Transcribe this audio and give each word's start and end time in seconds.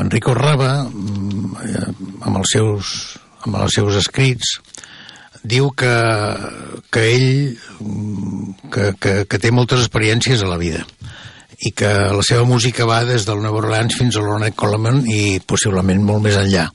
Enrico 0.00 0.34
Raba, 0.34 0.84
mm, 0.84 2.22
amb 2.26 2.40
els 2.40 2.52
seus, 2.52 2.92
amb 3.46 3.60
els 3.62 3.76
seus 3.78 3.98
escrits, 4.00 4.56
diu 5.46 5.70
que, 5.78 5.94
que 6.90 7.04
ell 7.12 7.30
mm, 7.80 8.70
que, 8.72 8.92
que, 9.00 9.14
que 9.30 9.40
té 9.42 9.52
moltes 9.54 9.84
experiències 9.84 10.42
a 10.42 10.50
la 10.50 10.60
vida 10.60 10.84
i 11.64 11.72
que 11.72 11.88
la 12.12 12.24
seva 12.26 12.44
música 12.44 12.84
va 12.88 13.04
des 13.08 13.24
del 13.24 13.40
New 13.40 13.56
Orleans 13.56 13.96
fins 13.96 14.16
a 14.16 14.24
l'Ornette 14.24 14.58
Coleman 14.60 15.04
i 15.08 15.38
possiblement 15.40 16.02
molt 16.04 16.26
més 16.26 16.36
enllà. 16.36 16.66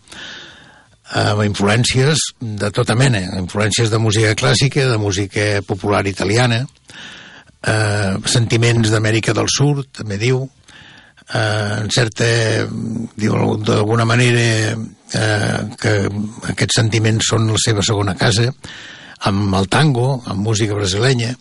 Amb 1.22 1.44
influències 1.44 2.24
de 2.40 2.70
tota 2.74 2.96
mena, 2.96 3.20
influències 3.38 3.92
de 3.92 4.00
música 4.02 4.32
clàssica, 4.40 4.88
de 4.90 4.98
música 4.98 5.48
popular 5.68 6.06
italiana, 6.10 6.64
eh, 7.68 8.16
sentiments 8.26 8.90
d'Amèrica 8.90 9.36
del 9.38 9.52
Sud, 9.52 9.86
també 10.00 10.18
diu, 10.18 10.48
eh, 11.34 11.82
en 11.82 11.92
certa, 11.94 12.26
d'alguna 13.18 14.06
manera 14.06 14.48
eh, 14.74 15.60
que 15.80 15.94
aquests 16.54 16.80
sentiments 16.82 17.32
són 17.34 17.50
la 17.52 17.62
seva 17.62 17.86
segona 17.86 18.18
casa, 18.20 18.50
amb 19.30 19.54
el 19.58 19.70
tango, 19.70 20.16
amb 20.26 20.42
música 20.42 20.78
brasilenya, 20.78 21.36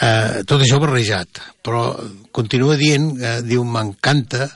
eh, 0.00 0.42
tot 0.46 0.62
això 0.62 0.78
barrejat, 0.82 1.42
però 1.62 1.90
continua 2.32 2.78
dient, 2.78 3.10
eh, 3.20 3.38
diu, 3.42 3.64
m'encanta 3.64 4.48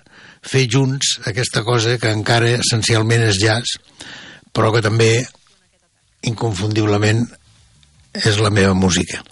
fer 0.42 0.66
junts 0.70 1.18
aquesta 1.30 1.62
cosa 1.62 1.98
que 1.98 2.10
encara 2.10 2.58
essencialment 2.58 3.22
és 3.28 3.38
jazz, 3.38 3.78
però 4.52 4.72
que 4.74 4.82
també 4.82 5.12
inconfundiblement 6.28 7.24
és 8.12 8.38
la 8.38 8.50
meva 8.50 8.74
música. 8.74 9.22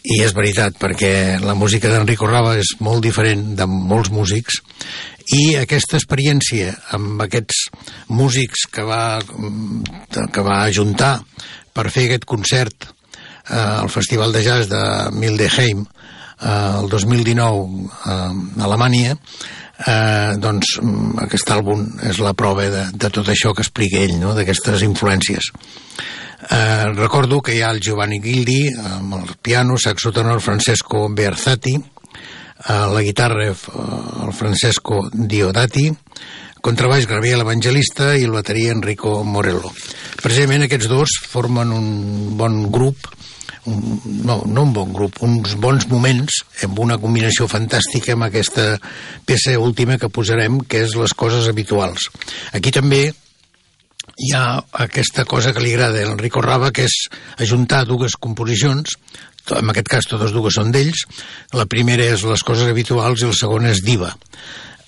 I 0.00 0.22
és 0.24 0.32
veritat, 0.32 0.78
perquè 0.80 1.38
la 1.42 1.54
música 1.58 1.90
d'Enrico 1.92 2.28
Rava 2.28 2.54
és 2.56 2.72
molt 2.80 3.04
diferent 3.04 3.50
de 3.58 3.66
molts 3.68 4.08
músics 4.14 4.62
i 5.36 5.56
aquesta 5.60 5.98
experiència 5.98 6.72
amb 6.96 7.20
aquests 7.26 7.66
músics 8.08 8.64
que 8.72 8.82
va, 8.86 9.20
que 9.20 10.46
va 10.46 10.62
ajuntar 10.64 11.18
per 11.76 11.90
fer 11.92 12.08
aquest 12.08 12.24
concert 12.24 12.88
eh, 12.88 13.54
al 13.54 13.92
Festival 13.92 14.32
de 14.32 14.42
Jazz 14.46 14.72
de 14.72 14.82
Mildheim 15.14 15.84
eh, 15.84 16.48
el 16.80 16.88
2019 16.88 17.90
eh, 17.92 18.10
a 18.10 18.64
Alemanya 18.66 19.18
eh, 19.86 20.36
doncs 20.40 20.76
mm, 20.80 21.20
aquest 21.26 21.52
àlbum 21.54 21.86
és 22.10 22.20
la 22.22 22.34
prova 22.36 22.66
de, 22.72 22.84
de 22.92 23.12
tot 23.12 23.28
això 23.32 23.54
que 23.54 23.64
explica 23.64 24.00
ell, 24.02 24.18
no? 24.20 24.34
d'aquestes 24.36 24.84
influències. 24.86 25.50
Eh, 26.48 26.92
recordo 26.96 27.42
que 27.42 27.54
hi 27.54 27.60
ha 27.60 27.70
el 27.74 27.82
Giovanni 27.84 28.20
Gildi 28.24 28.70
amb 28.72 29.18
el 29.18 29.34
piano, 29.42 29.76
saxo 29.76 30.12
tenor 30.12 30.40
Francesco 30.40 31.06
Bearzati, 31.12 31.74
eh, 31.76 32.86
la 32.94 33.02
guitarra 33.02 33.50
eh, 33.50 33.54
el 34.24 34.32
Francesco 34.32 35.02
Diodati, 35.12 35.90
contrabaix 36.60 37.06
Gabriel 37.06 37.44
Evangelista 37.44 38.14
i 38.16 38.24
el 38.24 38.32
bateria 38.32 38.72
Enrico 38.72 39.20
Morello. 39.24 39.72
Precisament 40.22 40.64
aquests 40.64 40.88
dos 40.88 41.20
formen 41.28 41.72
un 41.76 42.36
bon 42.40 42.62
grup 42.72 43.10
un, 43.66 44.00
no, 44.24 44.40
no 44.46 44.62
un 44.62 44.72
bon 44.72 44.92
grup, 44.92 45.18
uns 45.20 45.54
bons 45.60 45.84
moments 45.90 46.40
amb 46.64 46.78
una 46.80 46.96
combinació 47.00 47.48
fantàstica 47.50 48.14
amb 48.16 48.30
aquesta 48.30 48.78
peça 49.28 49.58
última 49.60 49.98
que 50.00 50.08
posarem, 50.08 50.62
que 50.64 50.80
és 50.86 50.96
les 50.96 51.12
coses 51.12 51.48
habituals. 51.50 52.08
Aquí 52.56 52.72
també 52.72 53.10
hi 54.18 54.32
ha 54.36 54.44
aquesta 54.86 55.24
cosa 55.28 55.52
que 55.52 55.62
li 55.64 55.74
agrada 55.74 56.00
a 56.02 56.12
Enrico 56.12 56.42
Rava, 56.44 56.72
que 56.72 56.86
és 56.88 56.96
ajuntar 57.38 57.84
dues 57.88 58.16
composicions, 58.16 58.96
en 59.56 59.70
aquest 59.72 59.88
cas 59.90 60.08
totes 60.10 60.34
dues 60.34 60.56
són 60.58 60.72
d'ells, 60.74 61.06
la 61.56 61.66
primera 61.66 62.04
és 62.06 62.24
les 62.28 62.42
coses 62.46 62.68
habituals 62.70 63.22
i 63.22 63.30
la 63.30 63.36
segona 63.36 63.70
és 63.74 63.84
diva. 63.84 64.12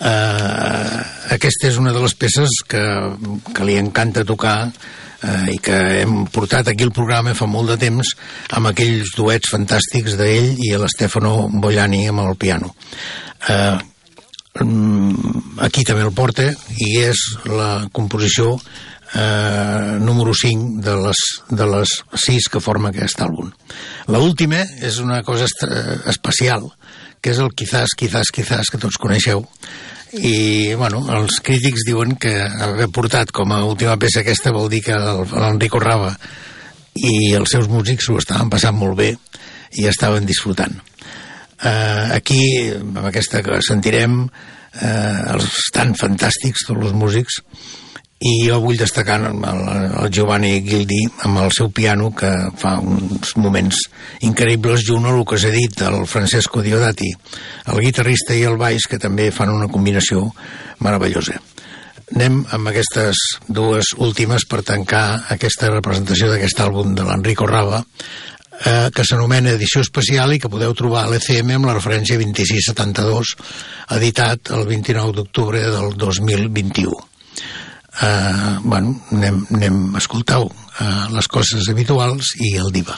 Uh, 0.03 0.99
aquesta 1.31 1.69
és 1.69 1.79
una 1.79 1.93
de 1.95 2.01
les 2.03 2.15
peces 2.19 2.61
que, 2.67 2.83
que 3.55 3.67
li 3.67 3.79
encanta 3.79 4.25
tocar 4.27 4.57
eh, 5.23 5.55
i 5.55 5.59
que 5.63 5.79
hem 6.01 6.25
portat 6.33 6.73
aquí 6.73 6.87
el 6.87 6.95
programa 6.95 7.37
fa 7.39 7.47
molt 7.47 7.73
de 7.73 7.79
temps 7.85 8.13
amb 8.59 8.73
aquells 8.73 9.15
duets 9.17 9.53
fantàstics 9.53 10.19
d'ell 10.19 10.59
i 10.59 10.73
l'Estefano 10.75 11.49
Bollani 11.63 12.05
amb 12.11 12.25
el 12.27 12.35
piano. 12.35 12.73
Eh, 13.49 13.79
mm, 14.65 15.61
aquí 15.69 15.87
també 15.87 16.03
el 16.07 16.15
porta 16.17 16.51
i 16.51 16.97
és 17.05 17.23
la 17.47 17.87
composició 17.93 18.57
eh, 19.15 19.99
número 20.01 20.35
5 20.35 20.83
de 20.83 20.97
les, 21.07 21.23
de 21.49 21.67
les 21.67 21.95
6 22.25 22.49
que 22.53 22.61
forma 22.61 22.91
aquest 22.91 23.21
àlbum. 23.25 23.53
La 24.09 24.21
última 24.21 24.63
és 24.81 24.99
una 25.03 25.23
cosa 25.23 25.49
especial, 26.11 26.71
que 27.21 27.33
és 27.33 27.41
el 27.43 27.53
Quizás, 27.55 27.95
Quizás, 27.97 28.33
Quizás, 28.35 28.71
que 28.71 28.81
tots 28.83 28.99
coneixeu, 28.99 29.45
i 30.13 30.75
bueno, 30.77 31.01
els 31.15 31.39
crítics 31.41 31.87
diuen 31.89 32.17
que 32.21 32.35
haver 32.37 32.91
portat 32.93 33.31
com 33.33 33.53
a 33.53 33.63
última 33.65 33.97
peça 33.97 34.21
aquesta 34.21 34.53
vol 34.53 34.69
dir 34.69 34.83
que 34.85 34.97
l'Enrico 34.99 35.81
Rava 35.81 36.13
i 36.93 37.33
els 37.39 37.55
seus 37.55 37.71
músics 37.73 38.11
ho 38.13 38.19
estaven 38.21 38.51
passant 38.53 38.77
molt 38.77 38.99
bé 38.99 39.15
i 39.81 39.87
estaven 39.89 40.29
disfrutant. 40.29 40.75
Uh, 41.63 42.13
aquí, 42.13 42.43
amb 42.75 43.07
aquesta 43.07 43.41
que 43.47 43.61
sentirem, 43.65 44.27
uh, 44.27 45.19
els 45.33 45.71
tan 45.73 45.95
fantàstics, 45.97 46.67
tots 46.69 46.91
els 46.91 46.93
músics, 46.93 47.39
i 48.23 48.33
jo 48.47 48.61
vull 48.63 48.79
destacar 48.79 49.19
el, 49.27 49.39
el 49.43 50.11
Giovanni 50.15 50.55
Gildi 50.63 51.01
amb 51.27 51.43
el 51.43 51.55
seu 51.55 51.73
piano 51.75 52.13
que 52.15 52.31
fa 52.59 52.77
uns 52.79 53.35
moments 53.37 53.85
increïbles 54.23 54.85
junt 54.87 55.09
a 55.09 55.15
el 55.15 55.25
que 55.27 55.39
s'ha 55.43 55.51
dit 55.55 55.83
el 55.89 56.05
Francesco 56.07 56.63
Diodati 56.63 57.11
el 57.73 57.83
guitarrista 57.83 58.37
i 58.39 58.45
el 58.47 58.59
baix 58.61 58.87
que 58.91 59.01
també 59.03 59.31
fan 59.35 59.51
una 59.51 59.71
combinació 59.71 60.29
meravellosa. 60.83 61.39
Anem 62.13 62.43
amb 62.53 62.69
aquestes 62.69 63.19
dues 63.49 63.95
últimes 63.97 64.45
per 64.49 64.61
tancar 64.69 65.25
aquesta 65.33 65.71
representació 65.73 66.29
d'aquest 66.31 66.61
àlbum 66.61 66.93
de 66.99 67.07
l'Enrico 67.07 67.47
Rava 67.49 67.81
eh, 67.83 68.91
que 68.95 69.07
s'anomena 69.07 69.55
edició 69.57 69.81
especial 69.83 70.35
i 70.35 70.43
que 70.43 70.51
podeu 70.53 70.75
trobar 70.79 71.07
a 71.07 71.13
l'ECM 71.13 71.57
amb 71.57 71.71
la 71.71 71.79
referència 71.79 72.21
2672 72.21 73.37
editat 73.97 74.53
el 74.59 74.69
29 74.69 75.17
d'octubre 75.17 75.65
del 75.73 75.97
2021 75.97 77.12
eh, 78.01 78.59
bueno, 78.65 78.97
anem, 79.13 79.43
anem 79.55 79.97
escoltau 80.01 80.49
eh, 80.81 81.07
les 81.13 81.29
coses 81.29 81.69
habituals 81.69 82.35
i 82.41 82.55
el 82.59 82.73
diva. 82.73 82.97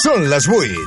Són 0.00 0.22
les 0.32 0.46
8. 0.48 0.84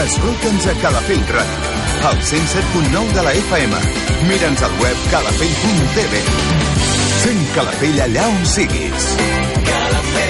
Escolta'ns 0.00 0.64
a 0.72 0.74
Calafell 0.80 1.22
Ràdio, 1.36 1.70
al 2.08 2.18
107.9 2.30 3.14
de 3.14 3.24
la 3.26 3.34
FM. 3.44 3.82
Mira'ns 4.26 4.64
al 4.66 4.74
web 4.82 5.06
calafell.tv. 5.12 6.24
Fem 7.20 7.46
Calafell 7.54 8.02
allà 8.08 8.26
on 8.32 8.44
siguis. 8.56 9.08
Calafell 9.70 10.29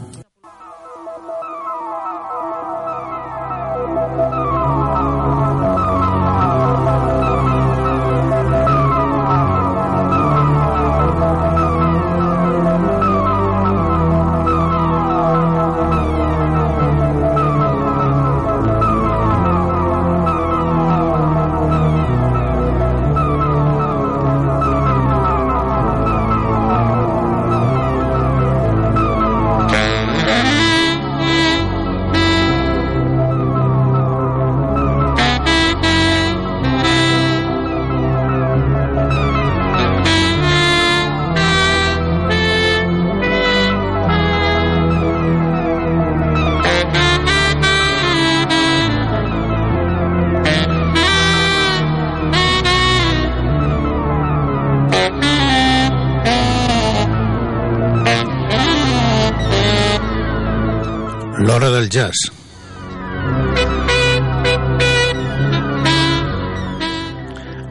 Jazz. 61.91 62.31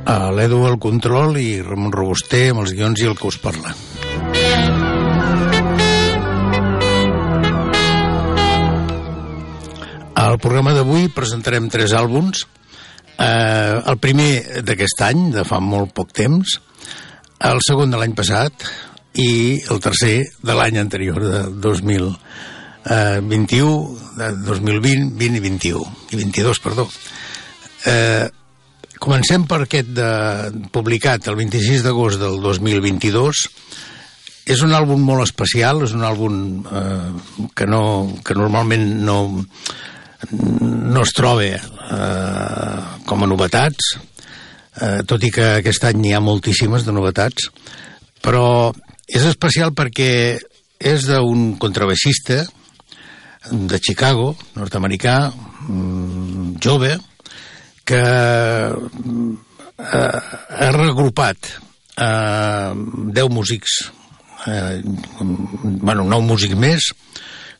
A 0.04 0.30
l'Edu 0.34 0.60
al 0.68 0.76
control 0.82 1.38
i 1.40 1.62
Ramon 1.64 1.94
Robuster 1.94 2.50
amb 2.52 2.64
els 2.64 2.74
guions 2.76 3.00
i 3.00 3.08
el 3.08 3.16
que 3.16 3.30
us 3.30 3.38
parla. 3.40 3.72
Al 10.20 10.36
programa 10.42 10.76
d'avui 10.76 11.08
presentarem 11.16 11.70
tres 11.72 11.96
àlbums. 11.96 12.44
Eh, 13.16 13.80
el 13.80 13.98
primer 14.00 14.62
d'aquest 14.66 15.00
any, 15.08 15.30
de 15.32 15.46
fa 15.48 15.62
molt 15.64 15.94
poc 15.96 16.12
temps, 16.16 16.58
el 17.40 17.60
segon 17.64 17.92
de 17.92 18.00
l'any 18.00 18.12
passat 18.16 18.68
i 19.20 19.60
el 19.72 19.80
tercer 19.80 20.16
de 20.44 20.56
l'any 20.56 20.76
anterior, 20.80 21.24
de 21.24 21.42
2000 21.64 22.12
eh, 22.84 23.20
21, 23.22 23.98
de 24.20 24.30
2020, 24.44 25.14
20 25.16 25.40
i 25.40 25.42
21, 25.46 25.96
i 26.12 26.20
22, 26.20 26.60
perdó. 26.60 26.86
Eh, 27.88 28.28
comencem 29.00 29.46
per 29.48 29.62
aquest 29.64 29.92
de, 29.96 30.10
publicat 30.74 31.30
el 31.32 31.38
26 31.40 31.86
d'agost 31.86 32.20
del 32.20 32.40
2022. 32.44 33.46
És 34.50 34.64
un 34.66 34.74
àlbum 34.74 35.02
molt 35.06 35.24
especial, 35.24 35.84
és 35.86 35.94
un 35.96 36.04
àlbum 36.04 36.36
eh, 36.66 37.48
que, 37.56 37.68
no, 37.70 37.82
que 38.26 38.36
normalment 38.36 38.86
no, 39.06 39.18
no 40.32 41.02
es 41.04 41.14
troba 41.16 41.48
eh, 41.48 42.78
com 43.06 43.24
a 43.24 43.30
novetats, 43.30 43.94
eh, 44.80 45.00
tot 45.08 45.24
i 45.24 45.32
que 45.32 45.52
aquest 45.60 45.86
any 45.88 46.00
n'hi 46.02 46.14
ha 46.16 46.24
moltíssimes 46.24 46.84
de 46.86 46.96
novetats, 46.96 47.50
però 48.20 48.72
és 49.08 49.24
especial 49.26 49.72
perquè 49.76 50.10
és 50.80 51.04
d'un 51.08 51.54
contrabaixista, 51.60 52.44
de 53.48 53.78
Chicago, 53.80 54.36
nord-americà, 54.54 55.32
mm, 55.68 56.56
jove, 56.62 56.98
que 57.84 58.02
eh, 59.80 60.20
ha 60.58 60.70
regrupat 60.76 61.38
eh, 61.96 62.72
10 62.74 63.30
músics, 63.30 63.90
eh, 64.46 64.82
bueno, 65.20 66.04
9 66.04 66.20
músics 66.26 66.54
més, 66.54 66.92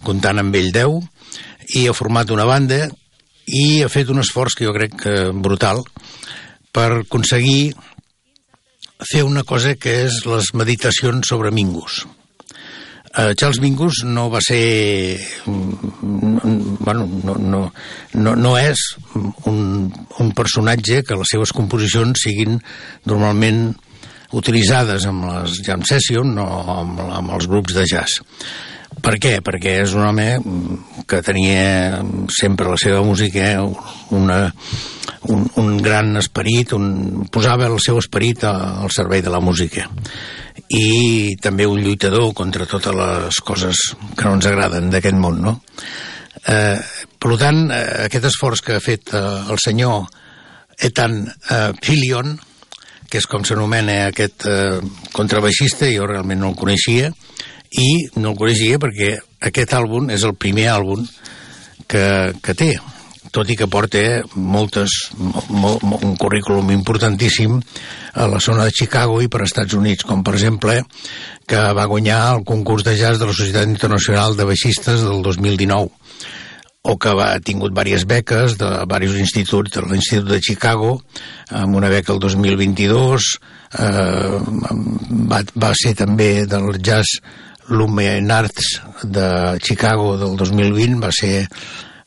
comptant 0.04 0.38
amb 0.38 0.54
ell 0.54 0.72
10, 0.72 1.00
i 1.80 1.86
ha 1.88 1.96
format 1.96 2.30
una 2.30 2.44
banda 2.48 2.88
i 3.46 3.82
ha 3.82 3.88
fet 3.90 4.10
un 4.10 4.20
esforç 4.22 4.56
que 4.58 4.66
jo 4.66 4.74
crec 4.76 4.96
que 5.00 5.14
brutal 5.32 5.82
per 6.74 7.02
aconseguir 7.02 7.72
fer 9.00 9.24
una 9.24 9.44
cosa 9.48 9.74
que 9.80 10.04
és 10.06 10.24
les 10.26 10.52
meditacions 10.54 11.26
sobre 11.30 11.50
Mingus 11.54 12.04
Uh, 13.10 13.34
Charles 13.34 13.58
Mingus 13.58 14.04
no 14.06 14.28
va 14.30 14.38
ser... 14.38 15.18
Mm, 15.50 16.76
bueno, 16.78 17.08
no, 17.24 17.34
no, 17.34 17.62
no, 18.14 18.34
no 18.38 18.52
és 18.54 18.84
un, 19.50 19.90
un 20.22 20.30
personatge 20.38 21.02
que 21.02 21.18
les 21.18 21.32
seves 21.34 21.50
composicions 21.50 22.22
siguin 22.22 22.60
normalment 23.10 23.72
utilitzades 24.30 25.08
amb 25.10 25.26
les 25.26 25.58
jam 25.66 25.82
sessions 25.82 26.38
o 26.38 26.46
amb, 26.76 27.02
amb 27.02 27.34
els 27.34 27.50
grups 27.50 27.74
de 27.74 27.88
jazz. 27.90 28.22
Per 29.02 29.16
què? 29.18 29.40
Perquè 29.42 29.80
és 29.82 29.94
un 29.98 30.06
home 30.06 30.28
que 31.10 31.18
tenia 31.26 31.98
sempre 32.30 32.70
la 32.70 32.78
seva 32.78 33.02
música 33.02 33.56
una, 34.14 34.38
un, 35.34 35.48
un 35.58 35.76
gran 35.82 36.14
esperit, 36.20 36.76
un, 36.78 37.24
posava 37.26 37.66
el 37.66 37.80
seu 37.82 37.98
esperit 37.98 38.46
al 38.46 38.90
servei 38.94 39.26
de 39.26 39.34
la 39.34 39.42
música 39.42 39.90
i 40.70 41.34
també 41.42 41.66
un 41.66 41.80
lluitador 41.82 42.30
contra 42.36 42.68
totes 42.70 42.94
les 42.94 43.40
coses 43.42 43.80
que 44.16 44.26
no 44.26 44.36
ens 44.36 44.46
agraden 44.46 44.90
d'aquest 44.92 45.18
món, 45.18 45.40
no? 45.42 45.56
Eh, 46.46 46.78
per 47.20 47.36
tant, 47.40 47.64
eh, 47.74 48.06
aquest 48.06 48.28
esforç 48.30 48.62
que 48.64 48.76
ha 48.78 48.84
fet 48.84 49.10
eh, 49.14 49.24
el 49.50 49.58
senyor 49.58 50.06
Ethan 50.80 51.24
eh, 51.26 51.72
Filion, 51.82 52.36
que 53.10 53.18
és 53.18 53.26
com 53.26 53.42
s'anomena 53.44 54.06
aquest 54.06 54.46
eh, 54.46 54.78
contrabaixista, 55.12 55.90
jo 55.90 56.06
realment 56.06 56.40
no 56.40 56.52
el 56.52 56.60
coneixia, 56.60 57.10
i 57.70 57.90
no 58.22 58.32
el 58.32 58.38
coneixia 58.38 58.78
perquè 58.82 59.16
aquest 59.50 59.74
àlbum 59.74 60.10
és 60.14 60.22
el 60.26 60.38
primer 60.38 60.70
àlbum 60.72 61.04
que, 61.90 62.06
que 62.42 62.54
té 62.54 62.72
tot 63.34 63.50
i 63.50 63.56
que 63.58 63.68
porta 63.70 64.02
moltes, 64.34 64.96
molt, 65.14 65.82
molt, 65.82 66.04
un 66.06 66.16
currículum 66.20 66.70
importantíssim 66.74 67.58
a 68.14 68.26
la 68.30 68.40
zona 68.42 68.66
de 68.66 68.74
Chicago 68.74 69.20
i 69.22 69.28
per 69.30 69.42
als 69.42 69.52
Estats 69.52 69.76
Units, 69.78 70.06
com 70.06 70.24
per 70.26 70.34
exemple 70.38 70.80
que 71.50 71.62
va 71.74 71.88
guanyar 71.90 72.20
el 72.34 72.44
concurs 72.46 72.84
de 72.86 72.96
jazz 72.98 73.18
de 73.18 73.26
la 73.26 73.34
Societat 73.36 73.68
Internacional 73.68 74.36
de 74.38 74.46
Baixistes 74.46 75.02
del 75.06 75.22
2019 75.22 75.90
o 76.82 76.96
que 76.96 77.12
va, 77.12 77.32
ha 77.34 77.40
tingut 77.44 77.74
diverses 77.74 78.06
beques 78.08 78.56
de 78.60 78.70
diversos 78.86 79.20
instituts, 79.20 79.74
de 79.74 79.82
l'Institut 79.84 80.30
de 80.30 80.40
Chicago, 80.40 80.94
amb 81.52 81.76
una 81.76 81.90
beca 81.92 82.14
el 82.14 82.20
2022, 82.22 83.26
eh, 83.84 84.38
va, 85.28 85.42
va 85.44 85.72
ser 85.76 85.92
també 85.98 86.46
del 86.48 86.72
jazz 86.80 87.20
Lumen 87.68 88.30
Arts 88.32 88.80
de 89.04 89.58
Chicago 89.62 90.16
del 90.18 90.36
2020, 90.40 90.98
va 91.04 91.12
ser 91.14 91.46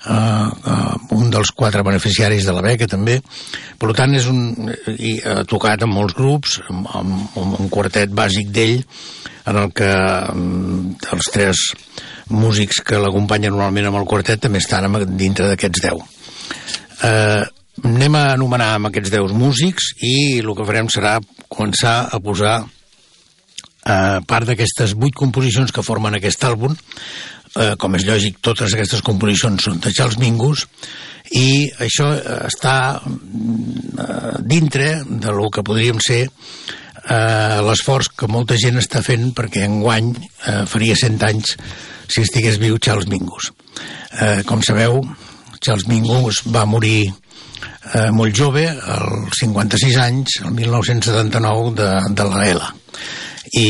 uh, 0.09 0.49
uh, 0.51 0.95
un 1.15 1.29
dels 1.33 1.51
quatre 1.55 1.83
beneficiaris 1.85 2.45
de 2.47 2.55
la 2.55 2.63
beca 2.65 2.87
també. 2.89 3.19
Per 3.79 3.91
tant 3.97 4.13
és 4.15 4.27
un 4.31 4.71
i 4.97 5.17
ha 5.23 5.43
tocat 5.49 5.85
amb 5.85 5.97
molts 5.97 6.15
grups 6.17 6.59
amb, 6.69 6.87
amb, 6.99 7.37
un 7.59 7.71
quartet 7.73 8.11
bàsic 8.11 8.51
d'ell 8.53 8.81
en 9.49 9.59
el 9.59 9.73
que 9.75 9.91
um, 10.33 10.93
els 11.11 11.31
tres 11.33 11.65
músics 12.33 12.79
que 12.87 12.99
l'acompanyen 12.99 13.51
normalment 13.51 13.89
amb 13.89 13.99
el 14.01 14.07
quartet 14.09 14.41
també 14.45 14.61
estan 14.63 14.87
dintre 15.17 15.49
d'aquests 15.49 15.83
deu. 15.83 15.99
Uh, 17.03 17.43
anem 17.83 18.15
a 18.15 18.23
anomenar 18.35 18.75
amb 18.77 18.89
aquests 18.89 19.11
deu 19.11 19.27
músics 19.33 19.91
i 20.05 20.39
el 20.39 20.53
que 20.55 20.65
farem 20.67 20.89
serà 20.93 21.17
començar 21.49 21.97
a 22.13 22.19
posar 22.23 22.61
a 23.83 24.21
part 24.27 24.47
d'aquestes 24.47 24.93
vuit 24.95 25.15
composicions 25.15 25.73
que 25.75 25.83
formen 25.83 26.15
aquest 26.15 26.43
àlbum, 26.47 26.75
eh, 27.55 27.73
com 27.79 27.95
és 27.97 28.05
lògic, 28.07 28.39
totes 28.43 28.73
aquestes 28.73 29.03
composicions 29.05 29.67
són 29.67 29.81
de 29.83 29.93
Charles 29.93 30.19
Mingus 30.21 30.67
i 31.33 31.69
això 31.81 32.09
està 32.47 32.75
eh, 32.99 34.35
dintre 34.41 34.95
de 35.07 35.33
lo 35.33 35.49
que 35.53 35.65
podríem 35.65 36.01
ser 36.03 36.23
eh, 36.27 37.59
l'esforç 37.65 38.11
que 38.17 38.29
molta 38.29 38.57
gent 38.59 38.79
està 38.81 39.03
fent 39.05 39.31
perquè 39.37 39.65
enguany 39.67 40.13
eh, 40.13 40.63
faria 40.69 40.97
100 40.99 41.27
anys 41.29 41.57
si 42.13 42.21
estigués 42.21 42.59
viu 42.61 42.77
Charles 42.77 43.07
Mingus. 43.09 43.51
Eh, 44.21 44.43
com 44.45 44.61
sabeu, 44.61 44.99
Charles 45.63 45.87
Mingus 45.89 46.43
va 46.53 46.65
morir 46.69 47.07
eh, 47.07 48.09
molt 48.13 48.35
jove, 48.35 48.67
als 48.67 49.39
56 49.39 49.97
anys, 50.03 50.39
el 50.43 50.53
1979, 50.53 51.73
de, 51.79 51.89
de 52.13 52.27
la 52.29 52.45
ELA. 52.51 52.71
I 53.53 53.67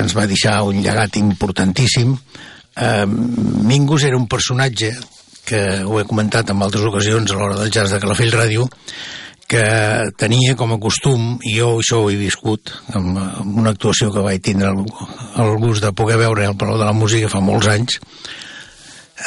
ens 0.00 0.14
va 0.16 0.26
deixar 0.30 0.62
un 0.66 0.80
llegat 0.82 1.18
importantíssim 1.20 2.16
eh, 2.16 2.47
Mingus 2.78 4.04
era 4.06 4.16
un 4.16 4.28
personatge 4.30 4.92
que 5.48 5.62
ho 5.82 5.96
he 5.98 6.06
comentat 6.08 6.50
en 6.52 6.60
altres 6.62 6.84
ocasions 6.84 7.32
a 7.32 7.38
l'hora 7.38 7.56
del 7.58 7.72
jazz 7.72 7.94
de 7.94 8.00
Calafell 8.02 8.34
Ràdio 8.34 8.68
que 9.48 9.64
tenia 10.20 10.52
com 10.60 10.74
a 10.74 10.78
costum, 10.78 11.38
i 11.40 11.54
jo 11.56 11.70
això 11.78 12.02
ho 12.02 12.10
he 12.12 12.18
viscut 12.20 12.68
amb, 12.92 13.16
una 13.48 13.72
actuació 13.72 14.10
que 14.12 14.24
vaig 14.24 14.42
tindre 14.44 14.74
el, 14.74 14.82
el 15.40 15.54
gust 15.62 15.80
de 15.86 15.94
poder 15.96 16.18
veure 16.20 16.44
al 16.44 16.56
Palau 16.60 16.76
de 16.76 16.84
la 16.84 16.92
Música 16.92 17.30
fa 17.32 17.40
molts 17.40 17.70
anys, 17.72 17.96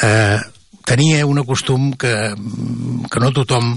eh, 0.06 0.38
tenia 0.86 1.26
un 1.26 1.42
costum 1.46 1.90
que, 1.98 2.14
que 3.10 3.22
no 3.22 3.32
tothom 3.34 3.74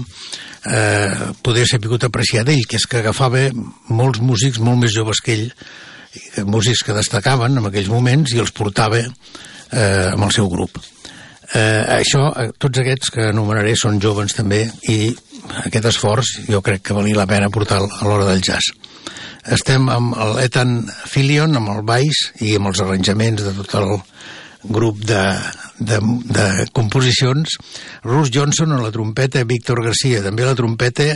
eh, 0.70 1.34
poder 1.42 1.66
ser 1.66 1.82
pogut 1.82 2.06
apreciar 2.06 2.46
d'ell, 2.46 2.62
que 2.70 2.78
és 2.78 2.86
que 2.86 3.02
agafava 3.02 3.48
molts 3.90 4.22
músics 4.22 4.62
molt 4.62 4.84
més 4.84 4.94
joves 4.94 5.22
que 5.26 5.34
ell, 5.34 5.50
músics 6.46 6.86
que 6.86 6.94
destacaven 6.94 7.58
en 7.58 7.66
aquells 7.66 7.90
moments 7.90 8.32
i 8.32 8.40
els 8.42 8.54
portava 8.54 9.02
eh, 9.72 10.12
amb 10.12 10.28
el 10.28 10.34
seu 10.34 10.48
grup. 10.52 10.78
Eh, 11.54 12.00
això, 12.00 12.26
eh, 12.34 12.50
tots 12.58 12.82
aquests 12.82 13.12
que 13.14 13.28
anomenaré 13.30 13.76
són 13.78 14.00
joves 14.02 14.34
també 14.34 14.64
i 14.90 15.12
aquest 15.62 15.92
esforç 15.92 16.32
jo 16.48 16.60
crec 16.62 16.82
que 16.88 16.96
valia 16.96 17.20
la 17.20 17.28
pena 17.30 17.52
portar 17.54 17.78
a 17.78 18.08
l'hora 18.08 18.26
del 18.26 18.42
jazz. 18.42 18.72
Estem 19.46 19.86
amb 19.88 20.16
l'Ethan 20.34 20.80
Filion, 21.06 21.54
amb 21.54 21.70
el 21.76 21.84
baix 21.86 22.24
i 22.42 22.56
amb 22.58 22.72
els 22.72 22.82
arranjaments 22.82 23.44
de 23.46 23.52
tot 23.60 23.76
el 23.78 23.92
grup 24.66 24.98
de, 25.06 25.22
de, 25.78 26.00
de 26.34 26.66
composicions, 26.74 27.54
Russ 28.02 28.32
Johnson 28.34 28.72
a 28.74 28.80
la 28.82 28.90
trompeta, 28.90 29.44
Víctor 29.46 29.84
Garcia 29.84 30.24
també 30.24 30.42
a 30.42 30.50
la 30.50 30.58
trompeta, 30.58 31.12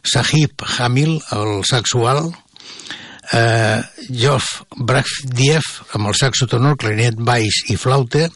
Sahib 0.00 0.64
Hamil, 0.78 1.18
el 1.36 1.60
sexual, 1.68 2.30
eh, 3.32 3.80
Joff 4.10 4.62
Brachdiev 4.76 5.64
amb 5.96 6.10
el 6.10 6.18
saxo 6.18 6.48
tenor, 6.50 6.76
clarinet, 6.80 7.16
baix 7.18 7.64
i 7.72 7.78
flauta, 7.80 8.28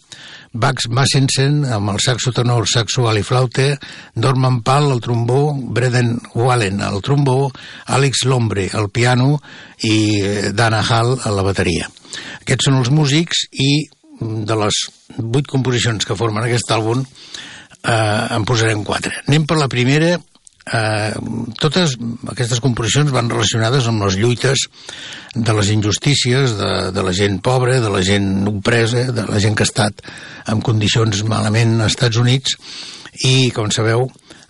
Bax 0.53 0.89
Massensen 0.89 1.61
amb 1.69 1.93
el 1.93 2.01
saxo 2.01 2.33
tenor, 2.33 2.67
sexual 2.71 3.19
i 3.21 3.25
flauta, 3.27 3.75
Norman 4.17 4.63
Pal 4.65 4.89
al 4.91 5.03
trombó, 5.05 5.53
Breden 5.53 6.17
Wallen 6.35 6.81
al 6.83 7.03
trombó, 7.05 7.51
Alex 7.87 8.25
Lombre 8.25 8.69
al 8.73 8.89
piano. 8.91 9.39
I 9.79 9.99
eh, 10.19 10.51
Dana 10.51 10.81
Hall 10.83 11.13
a 11.23 11.31
la 11.31 11.45
bateria. 11.47 11.87
Aquests 12.43 12.67
són 12.67 12.81
els 12.81 12.91
músics 12.91 13.45
i 13.53 13.87
de 14.19 14.57
les 14.59 14.81
vuit 15.19 15.47
composicions 15.47 16.03
que 16.03 16.17
formen 16.19 16.43
aquest 16.43 16.73
àlbum, 16.75 17.05
eh, 17.05 18.25
en 18.35 18.47
posarem 18.49 18.83
quatre. 18.89 19.13
Anem 19.29 19.47
per 19.47 19.61
la 19.61 19.69
primera, 19.71 20.17
eh, 20.73 21.13
totes 21.61 21.97
aquestes 22.33 22.61
composicions 22.65 23.13
van 23.15 23.31
relacionades 23.31 23.89
amb 23.89 24.05
les 24.07 24.19
lluites 24.21 24.67
de 25.35 25.57
les 25.57 25.73
injustícies, 25.75 26.57
de, 26.59 26.73
de 26.95 27.05
la 27.05 27.15
gent 27.17 27.41
pobra, 27.45 27.81
de 27.81 27.91
la 27.93 28.03
gent 28.05 28.47
opresa, 28.51 29.09
de 29.13 29.27
la 29.29 29.41
gent 29.43 29.57
que 29.57 29.67
ha 29.67 29.71
estat 29.71 30.03
en 30.49 30.63
condicions 30.65 31.25
malament 31.29 31.79
als 31.81 31.97
Estats 31.97 32.21
Units, 32.21 32.57
i, 33.25 33.51
com 33.55 33.71
sabeu, 33.75 34.07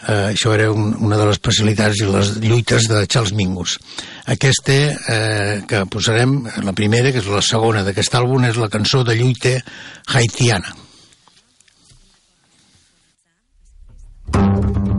eh, 0.07 0.33
això 0.33 0.53
era 0.55 0.71
un, 0.73 0.93
una 1.05 1.17
de 1.19 1.29
les 1.29 1.39
especialitats 1.39 2.03
i 2.03 2.11
les 2.11 2.35
lluites 2.43 2.89
de 2.91 3.05
Charles 3.07 3.35
Mingus. 3.37 3.79
Aquesta 4.29 4.75
eh, 4.75 5.63
que 5.69 5.85
posarem, 5.91 6.43
la 6.67 6.77
primera, 6.77 7.13
que 7.13 7.23
és 7.23 7.33
la 7.33 7.45
segona 7.45 7.85
d'aquest 7.87 8.19
àlbum, 8.21 8.45
és 8.49 8.61
la 8.61 8.71
cançó 8.73 9.05
de 9.05 9.17
lluita 9.19 9.57
haitiana. 10.15 10.77
eh, 14.35 14.98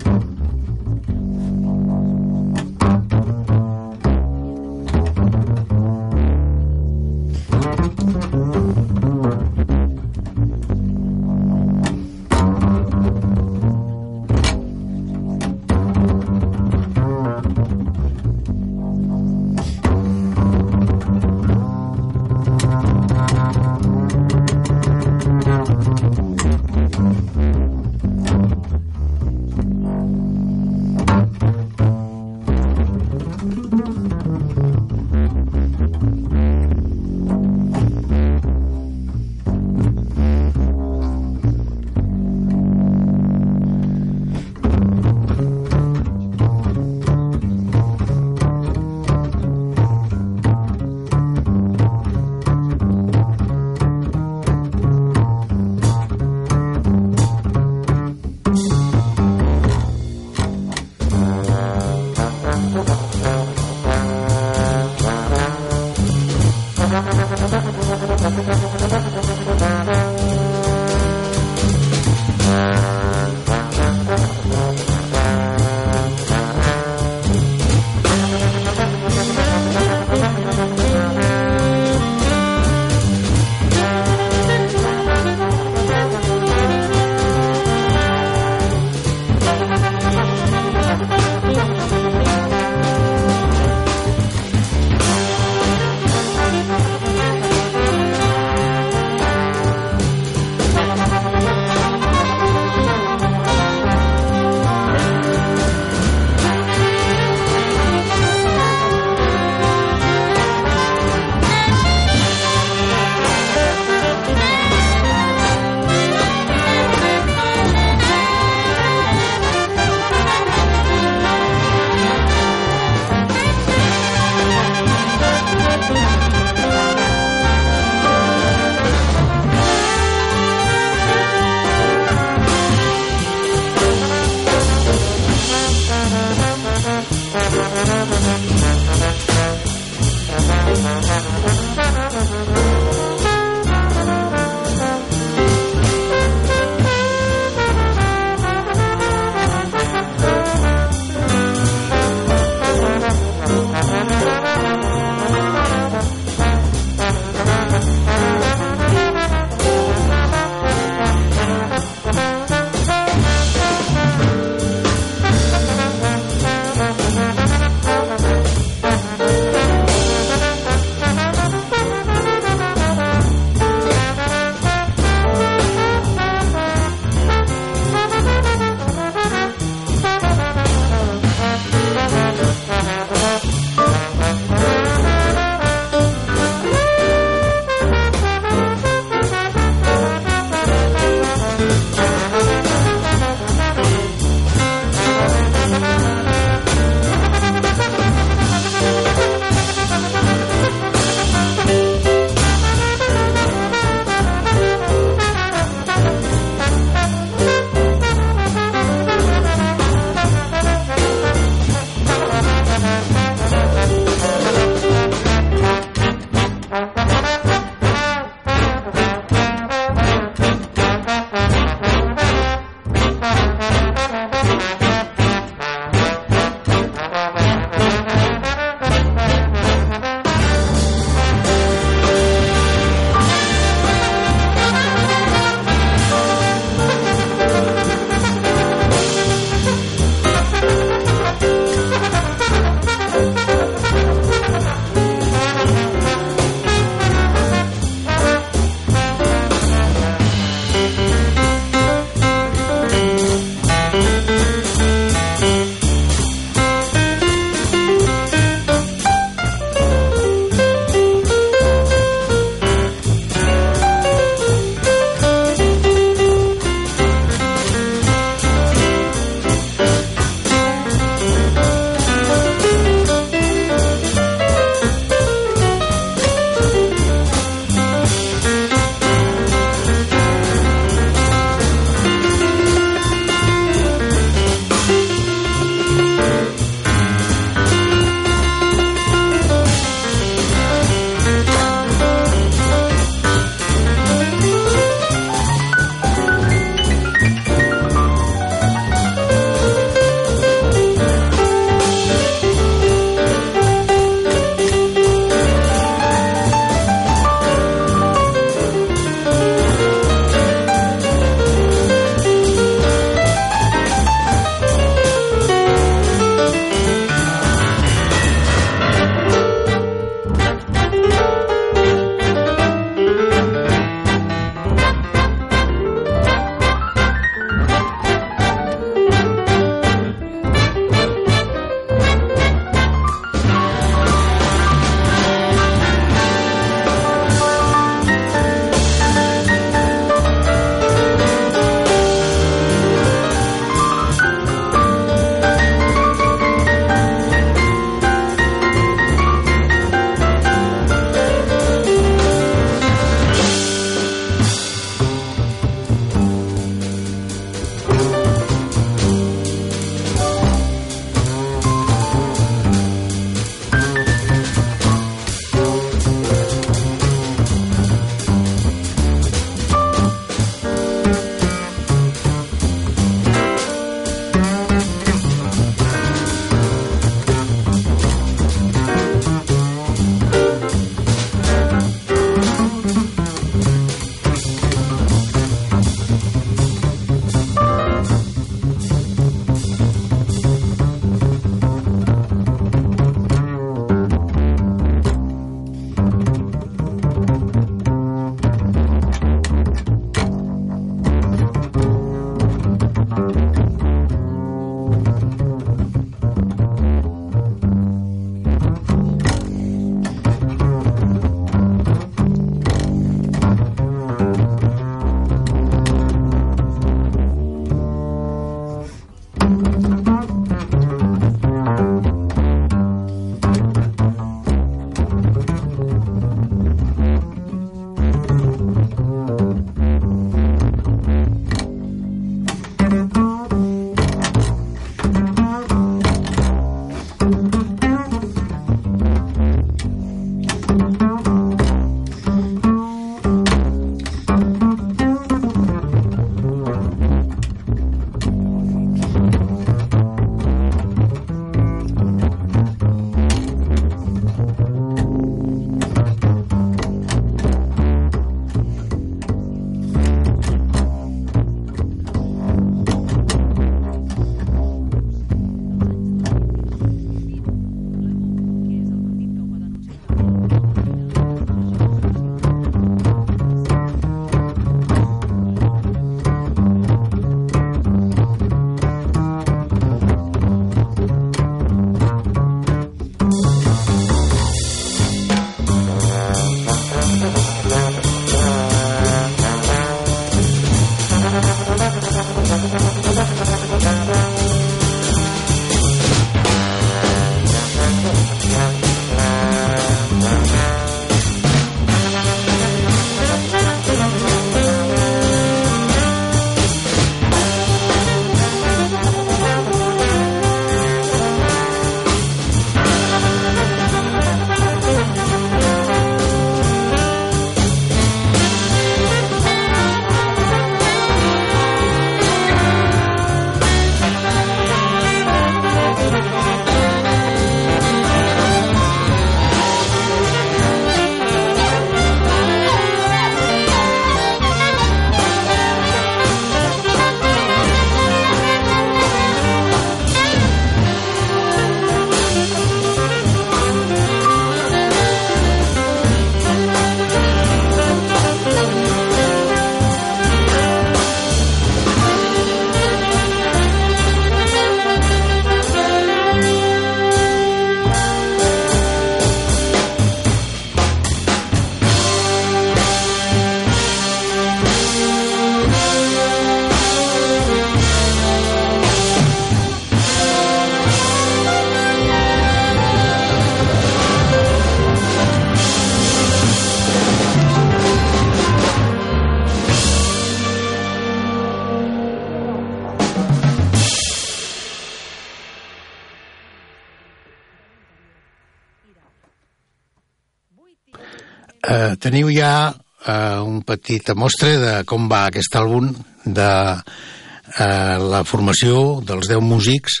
teniu 592.04 592.28
ja 592.34 592.68
eh, 592.68 593.40
un 593.40 593.62
petit 593.64 594.12
mostre 594.18 594.56
de 594.60 594.72
com 594.88 595.08
va 595.08 595.24
aquest 595.30 595.56
àlbum 595.56 595.88
de 596.24 596.50
eh, 596.76 597.96
la 598.04 598.24
formació 598.28 599.00
dels 599.06 599.30
10 599.30 599.40
músics 599.44 600.00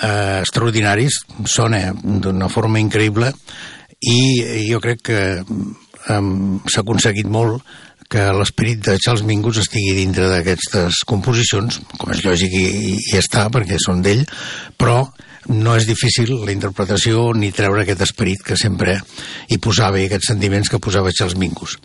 eh, 0.00 0.40
extraordinaris, 0.40 1.20
sona 1.44 1.90
d'una 1.94 2.48
forma 2.52 2.80
increïble 2.80 3.32
i 4.04 4.20
jo 4.70 4.80
crec 4.84 5.04
que 5.10 5.20
eh, 5.40 6.22
s'ha 6.68 6.84
aconseguit 6.84 7.28
molt 7.28 7.60
que 8.14 8.24
l'esperit 8.36 8.80
de 8.84 8.98
Charles 9.00 9.24
Mingus 9.26 9.58
estigui 9.62 9.94
dintre 9.96 10.28
d'aquestes 10.30 11.00
composicions, 11.08 11.80
com 11.98 12.12
és 12.12 12.20
lògic 12.24 12.52
i, 12.54 12.66
i 13.12 13.16
està, 13.18 13.48
perquè 13.50 13.80
són 13.80 14.04
d'ell, 14.04 14.22
però 14.78 15.00
no 15.64 15.74
és 15.78 15.86
difícil 15.88 16.34
la 16.44 16.52
interpretació 16.52 17.30
ni 17.36 17.52
treure 17.54 17.82
aquest 17.82 18.02
esperit 18.04 18.42
que 18.44 18.56
sempre 18.60 18.98
hi 19.48 19.58
posava 19.62 20.00
i 20.00 20.08
aquests 20.08 20.30
sentiments 20.34 20.70
que 20.70 20.80
posava 20.82 21.12
Charles 21.16 21.38
Mingus. 21.40 21.78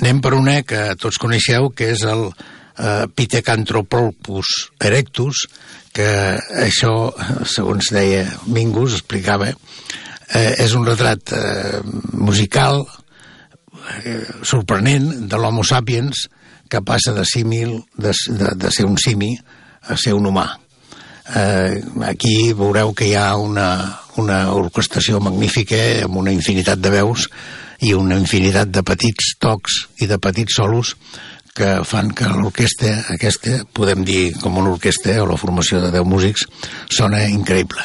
Anem 0.00 0.22
per 0.24 0.32
una 0.36 0.62
que 0.66 0.94
tots 1.00 1.20
coneixeu, 1.20 1.68
que 1.76 1.90
és 1.94 2.04
el 2.08 2.28
eh, 2.28 3.04
Pithecanthropus 3.12 4.54
erectus, 4.88 5.44
que 5.92 6.08
això, 6.64 6.94
segons 7.48 7.90
deia 7.92 8.24
Mingus, 8.46 8.96
explicava, 9.00 9.50
eh, 9.52 10.54
és 10.64 10.76
un 10.78 10.86
retrat 10.88 11.34
eh, 11.36 11.82
musical 12.12 12.84
eh, 14.04 14.22
sorprenent 14.40 15.28
de 15.28 15.40
l'Homo 15.40 15.66
sapiens 15.66 16.28
que 16.68 16.84
passa 16.84 17.12
de 17.16 17.24
símil, 17.28 17.76
de, 17.96 18.14
de, 18.40 18.54
de 18.56 18.72
ser 18.72 18.88
un 18.88 18.96
simi 19.00 19.34
a 19.88 19.96
ser 19.96 20.16
un 20.16 20.28
humà 20.28 20.48
eh, 21.36 21.80
aquí 22.08 22.52
veureu 22.56 22.92
que 22.94 23.08
hi 23.08 23.14
ha 23.18 23.30
una, 23.36 23.68
una 24.16 24.40
orquestació 24.54 25.20
magnífica 25.20 25.80
amb 26.04 26.20
una 26.22 26.34
infinitat 26.34 26.80
de 26.80 26.92
veus 26.94 27.28
i 27.84 27.94
una 27.94 28.18
infinitat 28.18 28.72
de 28.74 28.82
petits 28.82 29.34
tocs 29.38 29.84
i 30.02 30.08
de 30.10 30.18
petits 30.18 30.58
solos 30.58 30.94
que 31.58 31.78
fan 31.84 32.12
que 32.14 32.28
l'orquestra 32.30 32.94
aquesta, 33.14 33.62
podem 33.74 34.04
dir 34.06 34.32
com 34.38 34.58
una 34.60 34.76
orquestra 34.76 35.18
o 35.22 35.26
la 35.26 35.38
formació 35.40 35.82
de 35.82 35.90
10 35.96 36.06
músics, 36.06 36.46
sona 36.94 37.24
increïble. 37.26 37.82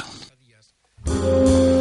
Eh, 1.10 1.73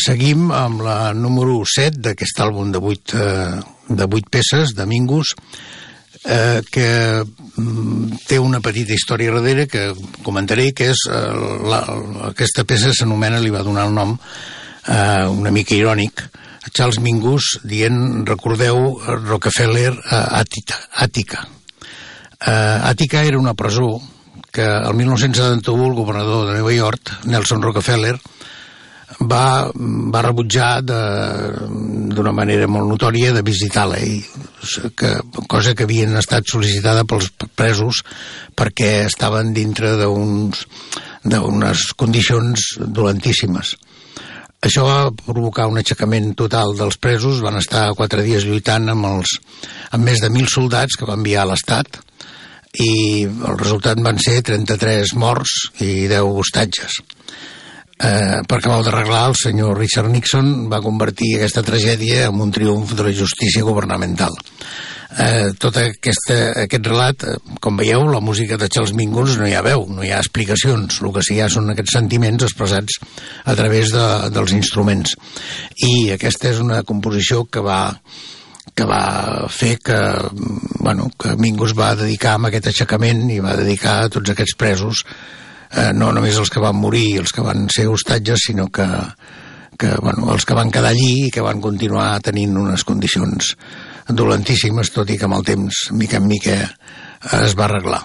seguim 0.00 0.50
amb 0.54 0.82
la 0.86 1.12
número 1.14 1.60
7 1.66 2.02
d'aquest 2.08 2.40
àlbum 2.44 2.72
de 2.74 2.80
8, 2.82 3.16
eh, 3.16 3.60
de 3.88 4.06
8 4.06 4.30
peces, 4.30 4.74
de 4.76 4.86
Mingus, 4.86 5.34
eh, 6.24 6.62
que 6.70 7.22
mm, 7.24 8.22
té 8.26 8.38
una 8.38 8.60
petita 8.60 8.94
història 8.96 9.34
darrere 9.34 9.66
que 9.68 9.92
comentaré, 10.22 10.72
que 10.72 10.90
és 10.92 11.06
eh, 11.10 11.22
la, 11.70 11.82
aquesta 12.32 12.64
peça 12.64 12.94
s'anomena, 12.94 13.40
li 13.40 13.54
va 13.54 13.64
donar 13.66 13.86
el 13.88 13.94
nom 13.94 14.16
eh, 14.16 15.26
una 15.28 15.52
mica 15.54 15.76
irònic, 15.76 16.26
Charles 16.72 16.98
Mingus 17.00 17.56
dient, 17.64 18.26
recordeu, 18.26 18.98
Rockefeller 19.06 19.94
a 20.10 20.40
Àtica. 20.40 20.80
Àtica. 20.92 21.46
Eh, 22.40 22.78
Àtica 22.90 23.22
era 23.24 23.38
una 23.38 23.54
presó 23.54 24.00
que 24.52 24.64
el 24.64 24.94
1971 24.94 25.86
el 25.86 25.94
governador 25.94 26.48
de 26.48 26.58
Nova 26.58 26.72
York, 26.72 27.12
Nelson 27.24 27.62
Rockefeller, 27.62 28.16
va, 29.20 29.70
va 29.74 30.22
rebutjar 30.24 30.82
d'una 30.86 32.32
manera 32.34 32.66
molt 32.70 32.88
notòria 32.90 33.32
de 33.34 33.42
visitar-la, 33.46 34.00
que, 34.98 35.12
cosa 35.48 35.74
que 35.74 35.86
havien 35.86 36.16
estat 36.18 36.48
sol·licitada 36.50 37.06
pels 37.08 37.30
presos 37.58 38.02
perquè 38.56 39.06
estaven 39.06 39.52
dintre 39.56 39.94
d'unes 40.00 41.84
condicions 41.96 42.72
dolentíssimes. 42.80 43.76
Això 44.66 44.82
va 44.86 45.12
provocar 45.20 45.68
un 45.70 45.78
aixecament 45.78 46.32
total 46.34 46.74
dels 46.78 46.96
presos, 46.98 47.42
van 47.44 47.60
estar 47.60 47.92
quatre 47.94 48.24
dies 48.26 48.46
lluitant 48.48 48.88
amb, 48.90 49.06
els, 49.06 49.36
amb 49.94 50.08
més 50.08 50.22
de 50.24 50.32
mil 50.32 50.48
soldats 50.50 50.96
que 50.98 51.06
va 51.06 51.18
enviar 51.18 51.44
a 51.44 51.50
l'Estat 51.52 52.00
i 52.82 53.24
el 53.24 53.54
resultat 53.56 54.00
van 54.04 54.18
ser 54.20 54.40
33 54.44 55.14
morts 55.16 55.52
i 55.84 56.08
10 56.10 56.40
hostatges 56.40 56.98
eh, 57.98 58.42
per 58.46 58.58
acabar 58.58 58.82
d'arreglar, 58.84 59.28
el 59.30 59.38
senyor 59.40 59.78
Richard 59.78 60.10
Nixon 60.12 60.68
va 60.72 60.82
convertir 60.84 61.36
aquesta 61.36 61.64
tragèdia 61.66 62.26
en 62.30 62.42
un 62.42 62.52
triomf 62.52 62.92
de 62.96 63.08
la 63.08 63.14
justícia 63.16 63.64
governamental. 63.64 64.36
Eh, 65.16 65.54
tot 65.56 65.78
aquesta, 65.80 66.36
aquest 66.66 66.88
relat, 66.90 67.22
eh, 67.24 67.36
com 67.64 67.78
veieu, 67.78 68.04
la 68.10 68.20
música 68.20 68.58
de 68.60 68.68
Charles 68.68 68.92
Mingus 68.92 69.38
no 69.40 69.46
hi 69.48 69.54
ha 69.56 69.62
veu, 69.64 69.86
no 69.88 70.04
hi 70.04 70.10
ha 70.12 70.20
explicacions, 70.20 71.00
el 71.00 71.12
que 71.14 71.22
sí 71.24 71.36
hi 71.36 71.40
ha 71.40 71.48
són 71.48 71.72
aquests 71.72 71.94
sentiments 71.96 72.44
expressats 72.44 72.98
a 73.44 73.54
través 73.56 73.94
de, 73.94 74.06
dels 74.34 74.52
instruments. 74.52 75.14
I 75.88 76.12
aquesta 76.12 76.50
és 76.50 76.60
una 76.60 76.82
composició 76.82 77.46
que 77.48 77.64
va 77.64 77.80
que 78.76 78.84
va 78.84 79.46
fer 79.48 79.78
que, 79.80 79.96
bueno, 80.84 81.06
que 81.16 81.32
Mingus 81.40 81.72
va 81.72 81.94
dedicar 81.96 82.34
amb 82.36 82.50
aquest 82.50 82.66
aixecament 82.68 83.22
i 83.32 83.38
va 83.40 83.54
dedicar 83.56 84.02
a 84.02 84.10
tots 84.12 84.34
aquests 84.34 84.58
presos 84.60 85.00
eh, 85.70 85.92
no 85.94 86.12
només 86.14 86.38
els 86.40 86.52
que 86.52 86.62
van 86.62 86.76
morir, 86.78 87.18
els 87.22 87.32
que 87.34 87.44
van 87.44 87.66
ser 87.72 87.88
hostatges, 87.90 88.46
sinó 88.48 88.68
que, 88.68 88.86
que 89.78 89.94
bueno, 90.02 90.30
els 90.34 90.46
que 90.46 90.56
van 90.58 90.70
quedar 90.74 90.92
allí 90.94 91.26
i 91.26 91.32
que 91.32 91.44
van 91.44 91.62
continuar 91.64 92.20
tenint 92.24 92.56
unes 92.58 92.84
condicions 92.84 93.54
dolentíssimes, 94.08 94.92
tot 94.94 95.10
i 95.10 95.18
que 95.18 95.26
amb 95.26 95.38
el 95.40 95.46
temps, 95.46 95.88
mica 95.92 96.20
en 96.20 96.28
mica, 96.30 96.60
es 97.42 97.56
va 97.58 97.66
arreglar. 97.66 98.04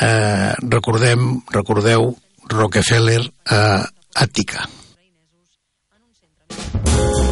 Eh, 0.00 0.54
recordem, 0.70 1.42
recordeu 1.54 2.12
Rockefeller 2.50 3.22
a 3.50 3.60
Àtica. 4.14 4.68
Eh, 6.54 7.23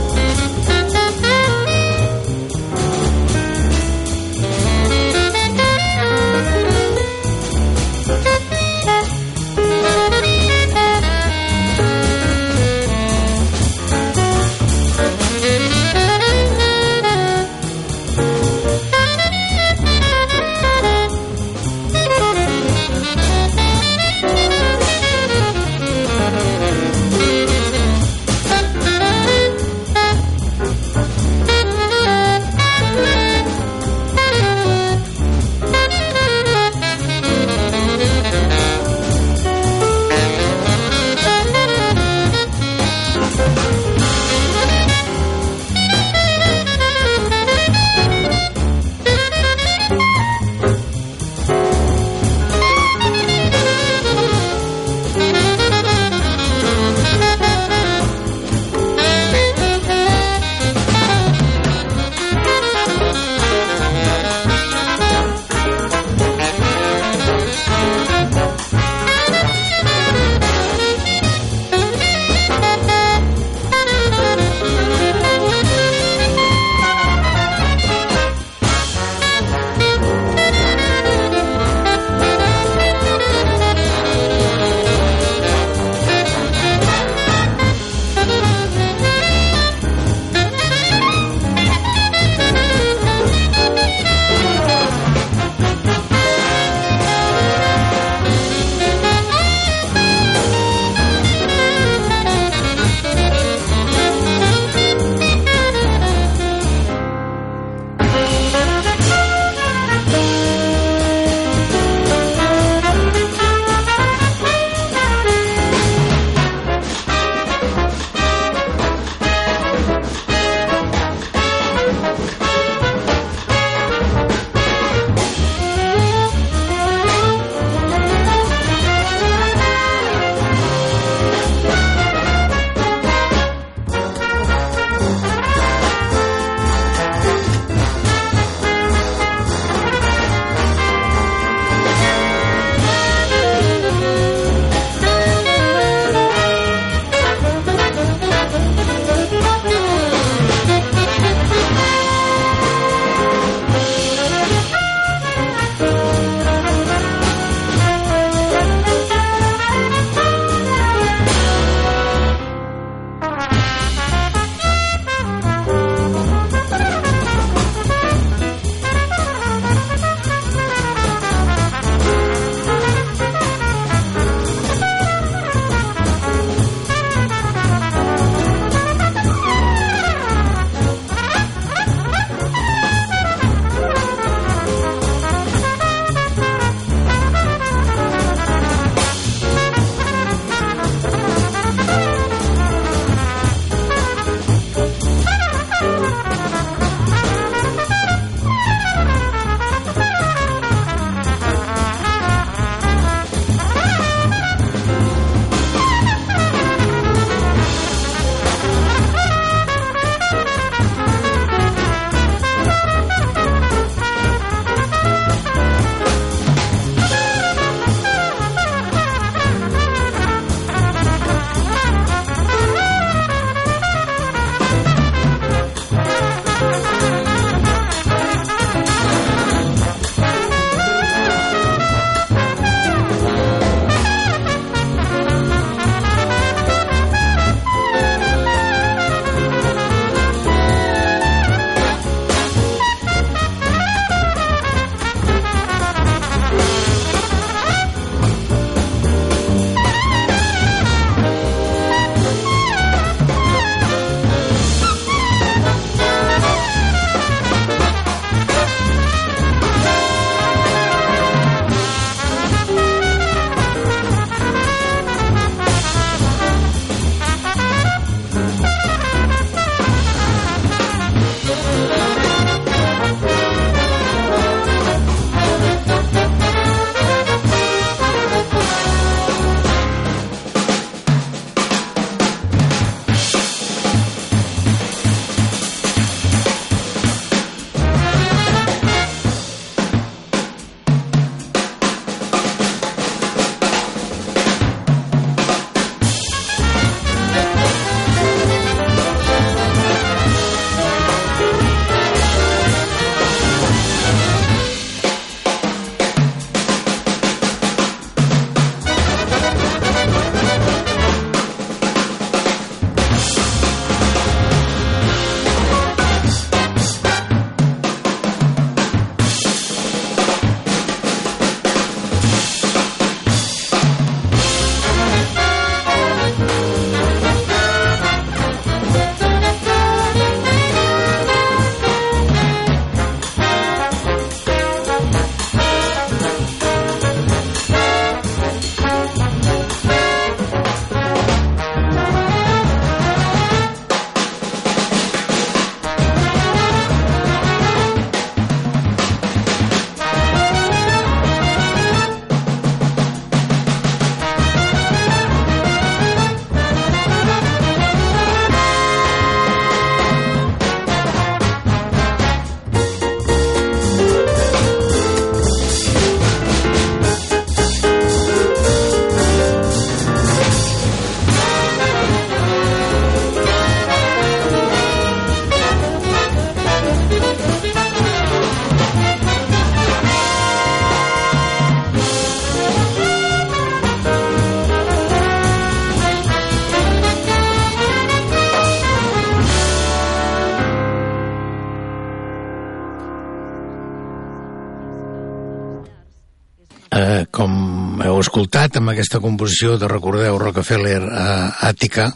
escoltat 398.42 398.74
amb 398.80 398.90
aquesta 398.90 399.20
composició 399.22 399.76
de 399.78 399.86
Recordeu 399.86 400.34
Rockefeller 400.34 400.98
a 400.98 401.26
eh, 401.46 401.68
Àtica, 401.68 402.08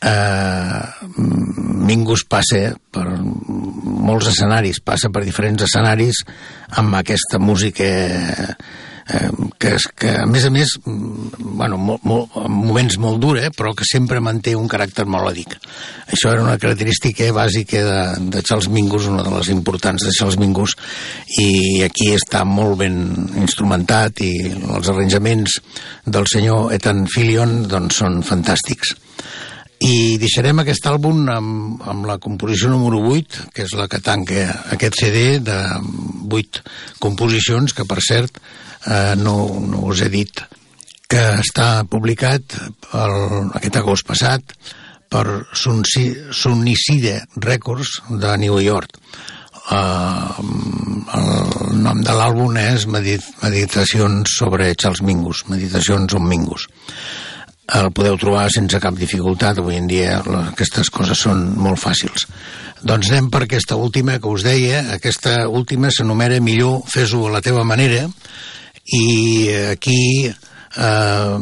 eh, 0.00 0.80
Mingus 1.84 2.22
passa 2.24 2.70
per 2.90 3.04
molts 3.20 4.30
escenaris, 4.32 4.80
passa 4.80 5.10
per 5.12 5.20
diferents 5.26 5.66
escenaris 5.66 6.22
amb 6.80 6.96
aquesta 6.96 7.36
música 7.38 7.84
eh, 7.84 8.54
que, 9.06 9.76
que 9.94 10.10
a 10.22 10.26
més 10.26 10.44
a 10.46 10.50
més 10.50 10.72
bueno, 10.84 11.78
molt, 11.78 12.02
molt, 12.06 12.34
en 12.42 12.50
moments 12.50 12.96
molt 12.98 13.20
dura 13.22 13.44
eh, 13.46 13.52
però 13.54 13.72
que 13.76 13.86
sempre 13.86 14.18
manté 14.24 14.56
un 14.58 14.66
caràcter 14.70 15.06
melòdic. 15.06 15.54
Això 16.10 16.32
era 16.32 16.42
una 16.42 16.58
característica 16.58 17.28
bàsica 17.34 17.82
de, 17.86 18.00
de 18.34 18.42
Charles 18.42 18.68
Mingus 18.72 19.06
una 19.10 19.22
de 19.26 19.32
les 19.36 19.50
importants 19.54 20.06
de 20.06 20.14
Charles 20.16 20.38
Mingus 20.42 20.74
i 21.38 21.82
aquí 21.86 22.12
està 22.16 22.42
molt 22.48 22.80
ben 22.82 22.98
instrumentat 23.42 24.22
i 24.26 24.32
els 24.50 24.90
arranjaments 24.90 25.60
del 26.06 26.26
senyor 26.30 26.72
Ethan 26.74 27.06
Fillion 27.12 27.60
doncs 27.70 28.02
són 28.02 28.22
fantàstics 28.26 28.96
i 29.84 30.16
deixarem 30.20 30.62
aquest 30.62 30.86
àlbum 30.88 31.26
amb, 31.28 31.82
amb 31.84 32.06
la 32.08 32.16
composició 32.22 32.70
número 32.72 33.02
8 33.12 33.50
que 33.54 33.66
és 33.66 33.74
la 33.76 33.88
que 33.92 34.00
tanca 34.00 34.46
aquest 34.72 35.02
CD 35.02 35.38
de 35.44 35.58
8 36.32 36.62
composicions 37.02 37.76
que 37.76 37.84
per 37.84 38.00
cert 38.04 38.40
eh, 38.40 39.14
no, 39.20 39.36
no 39.60 39.84
us 39.90 40.00
he 40.00 40.08
dit 40.12 40.40
que 41.06 41.22
està 41.38 41.84
publicat 41.90 42.56
el, 42.96 43.16
aquest 43.54 43.78
agost 43.82 44.08
passat 44.08 44.56
per 45.12 45.46
Sunicide 45.54 47.20
Records 47.36 48.00
de 48.10 48.32
New 48.42 48.58
York. 48.58 48.98
Uh, 49.66 50.30
el 51.18 51.78
nom 51.82 52.02
de 52.02 52.12
l'àlbum 52.14 52.54
és 52.60 52.84
Meditacions 52.86 54.36
sobre 54.38 54.68
Charles 54.78 55.02
Mingus 55.02 55.40
Meditacions 55.50 56.14
on 56.14 56.22
Mingus 56.30 56.68
el 57.74 57.90
podeu 57.90 58.16
trobar 58.20 58.46
sense 58.54 58.78
cap 58.82 58.94
dificultat. 58.98 59.58
Avui 59.58 59.78
en 59.80 59.88
dia 59.90 60.20
aquestes 60.44 60.90
coses 60.94 61.24
són 61.26 61.48
molt 61.58 61.80
fàcils. 61.82 62.28
Doncs 62.86 63.10
anem 63.10 63.30
per 63.32 63.42
aquesta 63.46 63.78
última 63.80 64.20
que 64.20 64.30
us 64.30 64.44
deia. 64.46 64.84
Aquesta 64.94 65.46
última 65.48 65.90
s'anomena 65.90 66.38
Millor 66.40 66.84
fes-ho 66.90 67.26
a 67.26 67.36
la 67.38 67.42
teva 67.42 67.64
manera 67.64 68.06
i 68.86 69.50
aquí 69.72 70.28
eh, 70.28 71.38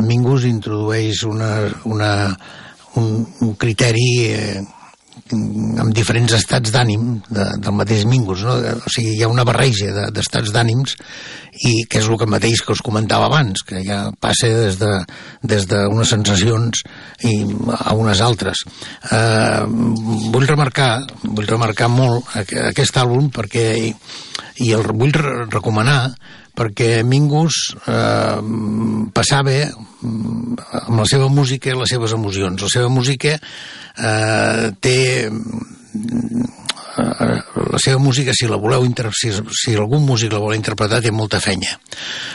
Mingus 0.00 0.46
introdueix 0.48 1.24
una, 1.28 1.52
una, 1.84 2.12
un, 2.96 3.26
un 3.44 3.54
criteri 3.60 4.08
eh, 4.30 4.62
amb 5.32 5.92
diferents 5.96 6.32
estats 6.36 6.72
d'ànim 6.74 7.18
de, 7.28 7.44
del 7.60 7.74
mateix 7.76 8.04
Mingus, 8.08 8.44
no? 8.46 8.56
o 8.58 8.92
sigui, 8.92 9.16
hi 9.16 9.24
ha 9.24 9.30
una 9.32 9.44
barreja 9.48 10.08
d'estats 10.14 10.50
de, 10.50 10.54
d'ànims 10.56 10.96
i 11.68 11.84
que 11.90 12.00
és 12.00 12.08
el 12.08 12.18
que 12.20 12.28
mateix 12.30 12.62
que 12.64 12.74
us 12.74 12.82
comentava 12.84 13.26
abans, 13.28 13.64
que 13.66 13.82
ja 13.86 14.00
passa 14.20 14.50
des 14.52 14.78
de 14.80 14.92
des 15.42 15.66
d'unes 15.70 16.12
sensacions 16.14 16.84
i 17.26 17.34
a 17.74 17.94
unes 17.98 18.22
altres. 18.24 18.64
Eh, 19.10 19.64
vull 20.32 20.48
remarcar, 20.48 20.92
vull 21.24 21.48
remarcar 21.48 21.90
molt 21.92 22.28
aquest 22.38 23.00
àlbum 23.00 23.30
perquè 23.34 23.68
i 24.58 24.72
el 24.74 24.86
vull 24.90 25.14
recomanar 25.14 26.00
perquè 26.58 27.02
Mingus 27.06 27.60
eh, 27.86 28.38
passava 29.14 29.58
amb 30.02 30.98
la 30.98 31.06
seva 31.10 31.28
música 31.30 31.76
les 31.78 31.94
seves 31.94 32.14
emocions. 32.16 32.66
La 32.66 32.72
seva 32.72 32.90
música 32.90 33.36
eh, 33.38 34.70
té 34.82 34.98
eh, 35.26 35.32
la 36.98 37.78
seva 37.80 37.98
música, 38.02 38.34
si 38.34 38.48
la 38.48 38.58
voleu 38.60 38.86
si, 39.14 39.30
si 39.32 39.74
algun 39.74 40.04
músic 40.04 40.32
la 40.32 40.42
vol 40.42 40.56
interpretar, 40.56 41.00
té 41.02 41.10
molta 41.10 41.40
fenya. 41.40 41.78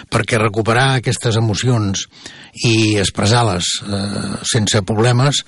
Perquè 0.10 0.40
recuperar 0.40 0.98
aquestes 0.98 1.38
emocions 1.38 2.08
i 2.66 2.98
expressar-les 3.02 3.70
eh, 3.84 4.38
sense 4.48 4.84
problemes, 4.88 5.44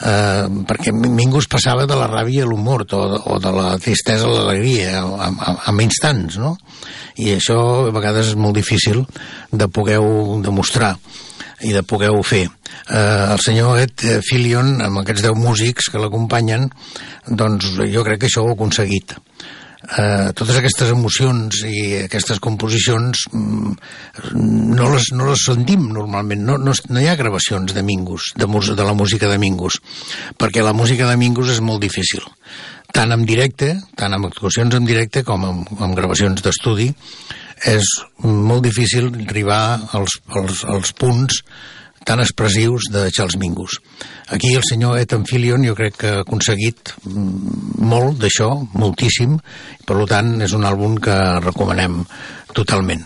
eh, 0.00 0.46
perquè 0.68 0.92
Mingus 0.92 1.48
passava 1.48 1.86
de 1.86 1.96
la 1.98 2.08
ràbia 2.10 2.44
a 2.44 2.50
l'humor, 2.50 2.86
o, 2.92 3.02
o 3.34 3.38
de 3.40 3.54
la 3.56 3.78
tristesa 3.78 4.28
a 4.28 4.34
l'alegria, 4.36 5.02
en 5.02 5.80
instants, 5.80 6.38
no? 6.38 6.56
I 7.20 7.34
això 7.36 7.58
a 7.88 7.94
vegades 7.94 8.32
és 8.32 8.38
molt 8.38 8.56
difícil 8.56 9.02
de 9.50 9.68
poder 9.68 9.98
demostrar 10.44 10.94
i 11.66 11.72
de 11.76 11.82
poder-ho 11.86 12.22
fer. 12.26 12.44
Eh, 12.46 13.32
el 13.32 13.40
senyor 13.42 13.80
Ed 13.84 14.04
Fillion, 14.26 14.78
amb 14.84 15.02
aquests 15.02 15.26
deu 15.26 15.36
músics 15.38 15.90
que 15.92 16.00
l'acompanyen, 16.02 16.68
doncs 17.28 17.74
jo 17.80 18.04
crec 18.06 18.22
que 18.22 18.30
això 18.30 18.44
ho 18.44 18.52
ha 18.52 18.56
aconseguit. 18.56 19.16
Eh, 19.80 20.30
totes 20.36 20.58
aquestes 20.60 20.90
emocions 20.92 21.62
i 21.64 22.02
aquestes 22.02 22.38
composicions 22.44 23.22
mm, 23.32 23.70
no, 24.76 24.90
les, 24.92 25.06
no 25.16 25.30
les 25.30 25.44
sentim 25.48 25.86
normalment, 25.94 26.44
no, 26.46 26.58
no, 26.60 26.74
no 26.76 27.00
hi 27.00 27.08
ha 27.08 27.16
gravacions 27.16 27.72
de 27.74 27.82
Mingus, 27.82 28.34
de, 28.36 28.46
de 28.46 28.84
la 28.84 28.92
música 28.94 29.30
de 29.30 29.38
Mingus, 29.40 29.80
perquè 30.36 30.62
la 30.62 30.76
música 30.76 31.08
de 31.08 31.16
Mingus 31.16 31.54
és 31.56 31.64
molt 31.64 31.80
difícil 31.82 32.28
tant 32.92 33.14
en 33.14 33.24
directe, 33.26 33.74
tant 33.96 34.14
amb 34.14 34.28
actuacions 34.28 34.74
en 34.74 34.86
directe 34.86 35.22
com 35.26 35.44
amb, 35.46 35.68
amb 35.78 35.96
gravacions 35.96 36.42
d'estudi, 36.42 36.90
és 37.66 37.84
molt 38.24 38.64
difícil 38.64 39.10
arribar 39.26 39.80
als, 39.96 40.20
als, 40.28 40.64
als 40.64 40.92
punts 40.96 41.42
tan 42.04 42.20
expressius 42.20 42.88
de 42.90 43.10
Charles 43.12 43.36
Mingus. 43.36 43.76
Aquí 44.32 44.54
el 44.56 44.64
senyor 44.64 44.98
Ethan 44.98 45.26
Fillion 45.28 45.64
jo 45.66 45.76
crec 45.76 45.98
que 46.00 46.12
ha 46.14 46.24
aconseguit 46.24 46.94
molt 47.04 48.20
d'això, 48.22 48.50
moltíssim, 48.72 49.36
per 49.86 50.00
tant 50.08 50.38
és 50.40 50.56
un 50.56 50.64
àlbum 50.64 50.96
que 51.02 51.16
recomanem 51.44 52.00
totalment. 52.56 53.04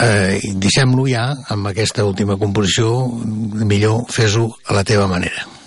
Eh, 0.00 0.38
Deixem-lo 0.56 1.08
ja 1.10 1.26
amb 1.52 1.72
aquesta 1.72 2.06
última 2.06 2.38
composició, 2.40 2.94
millor 3.66 4.06
fes-ho 4.08 4.46
a 4.68 4.78
la 4.78 4.86
teva 4.86 5.10
manera. 5.10 5.59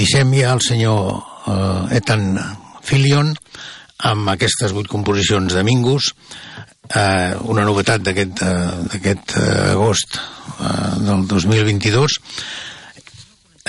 Deixem 0.00 0.32
ja 0.38 0.54
el 0.56 0.64
senyor 0.64 1.20
uh, 1.20 1.92
Ethan 1.92 2.32
Filion 2.86 3.34
amb 4.10 4.32
aquestes 4.32 4.72
vuit 4.72 4.88
composicions 4.88 5.52
de 5.52 5.64
Mingus, 5.66 6.14
uh, 6.96 7.36
una 7.52 7.66
novetat 7.68 8.02
d'aquest 8.06 8.40
uh, 9.36 9.44
agost 9.74 10.16
uh, 10.16 10.96
del 11.04 11.28
2022, 11.28 12.20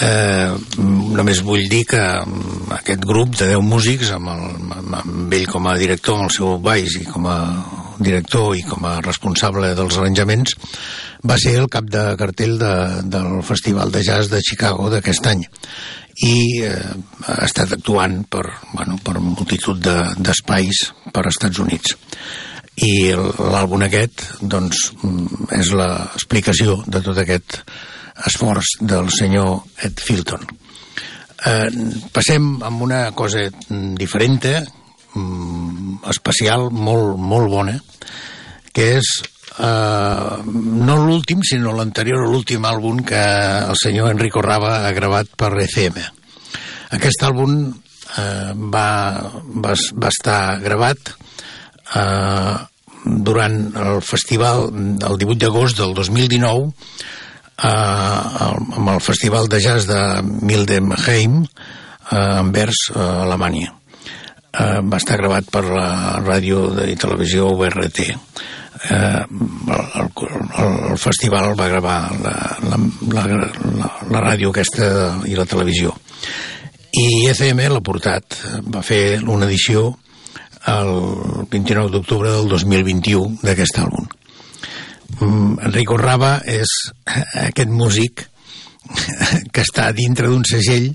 Eh, 0.02 0.52
només 1.14 1.42
vull 1.44 1.66
dir 1.70 1.82
que 1.86 2.02
aquest 2.78 3.04
grup 3.06 3.36
de 3.36 3.50
10 3.52 3.60
músics 3.68 4.14
amb, 4.16 4.32
el, 4.32 4.72
amb 4.98 5.34
ell 5.36 5.50
com 5.52 5.68
a 5.68 5.76
director 5.78 6.16
amb 6.16 6.30
el 6.30 6.32
seu 6.32 6.56
baix 6.64 6.96
i 6.96 7.04
com 7.06 7.28
a 7.28 7.36
director 8.00 8.56
i 8.56 8.64
com 8.66 8.88
a 8.88 8.96
responsable 9.04 9.74
dels 9.76 10.00
arranjaments 10.00 10.56
va 11.28 11.36
ser 11.44 11.58
el 11.60 11.68
cap 11.70 11.92
de 11.92 12.06
cartell 12.18 12.56
de, 12.62 12.74
del 13.14 13.44
Festival 13.44 13.92
de 13.92 14.02
Jazz 14.08 14.32
de 14.32 14.40
Chicago 14.48 14.88
d'aquest 14.90 15.28
any 15.28 15.44
i 16.22 16.62
eh, 16.62 16.72
ha 17.28 17.38
estat 17.46 17.74
actuant 17.78 18.22
per, 18.30 18.46
bueno, 18.74 18.98
per 19.04 19.18
multitud 19.20 19.80
d'espais 19.82 20.82
de, 20.88 21.12
per 21.14 21.26
Estats 21.30 21.62
Units 21.64 21.98
i 22.82 23.12
l'àlbum 23.14 23.84
aquest 23.86 24.24
doncs 24.42 24.92
és 25.58 25.72
l'explicació 25.76 26.80
de 26.88 27.02
tot 27.04 27.18
aquest 27.22 27.60
esforç 28.28 28.78
del 28.82 29.10
senyor 29.14 29.64
Ed 29.86 30.02
Filton. 30.02 30.46
Eh, 31.42 31.70
passem 32.14 32.52
amb 32.64 32.84
una 32.86 33.02
cosa 33.18 33.48
diferent, 33.98 34.46
mm, 35.16 36.04
especial, 36.10 36.70
molt, 36.72 37.18
molt 37.18 37.50
bona, 37.50 37.80
que 38.72 38.98
és 38.98 39.24
eh, 39.62 40.42
no 40.46 40.98
l'últim, 41.06 41.44
sinó 41.46 41.76
l'anterior 41.78 42.26
a 42.26 42.32
l'últim 42.32 42.66
àlbum 42.66 43.04
que 43.06 43.22
el 43.22 43.78
senyor 43.82 44.12
Enrico 44.16 44.42
Rava 44.42 44.82
ha 44.88 44.92
gravat 44.98 45.32
per 45.38 45.54
ECM. 45.64 46.02
Aquest 46.98 47.24
àlbum 47.28 47.56
eh, 47.70 48.52
va, 48.74 48.90
va, 49.64 49.78
va 49.78 50.12
estar 50.12 50.42
gravat 50.64 51.14
eh, 51.96 52.56
durant 53.06 53.58
el 53.82 54.02
festival 54.06 54.70
del 54.72 55.18
18 55.18 55.40
d'agost 55.46 55.80
del 55.82 55.96
2019 55.98 56.70
eh, 57.64 58.78
amb 58.78 58.90
el 58.96 59.02
Festival 59.02 59.50
de 59.50 59.62
Jazz 59.62 59.88
de 59.90 60.02
Mildemheim 60.42 61.44
a 62.12 62.24
Anvers, 62.42 62.90
a 62.96 63.24
Alemanya. 63.26 63.72
Eh, 64.52 64.82
va 64.84 65.00
estar 65.00 65.18
gravat 65.20 65.48
per 65.52 65.64
la 65.70 66.20
ràdio 66.20 66.66
i 66.84 66.98
televisió 67.00 67.54
URT. 67.56 68.02
Eh, 68.90 69.26
el, 69.30 70.08
el, 70.08 70.92
el 70.92 70.98
festival 70.98 71.54
va 71.60 71.68
gravar 71.70 71.98
la, 72.24 72.36
la, 72.66 72.80
la, 73.14 73.26
la, 73.78 73.90
la 74.10 74.22
ràdio 74.24 74.50
aquesta 74.50 74.88
i 75.30 75.38
la 75.38 75.46
televisió. 75.46 75.94
I 76.92 77.28
ECM 77.32 77.62
l'ha 77.72 77.84
portat, 77.86 78.40
va 78.68 78.82
fer 78.84 79.22
una 79.22 79.46
edició 79.48 79.92
el 80.72 80.92
29 81.50 81.94
d'octubre 81.94 82.34
del 82.34 82.50
2021 82.50 83.40
d'aquest 83.46 83.80
àlbum. 83.82 84.10
Mm, 85.22 85.56
Enrico 85.70 85.98
Rava 85.98 86.40
és 86.50 86.74
aquest 87.46 87.70
músic 87.70 88.26
que 89.54 89.64
està 89.64 89.92
dintre 89.96 90.30
d'un 90.30 90.46
segell 90.48 90.92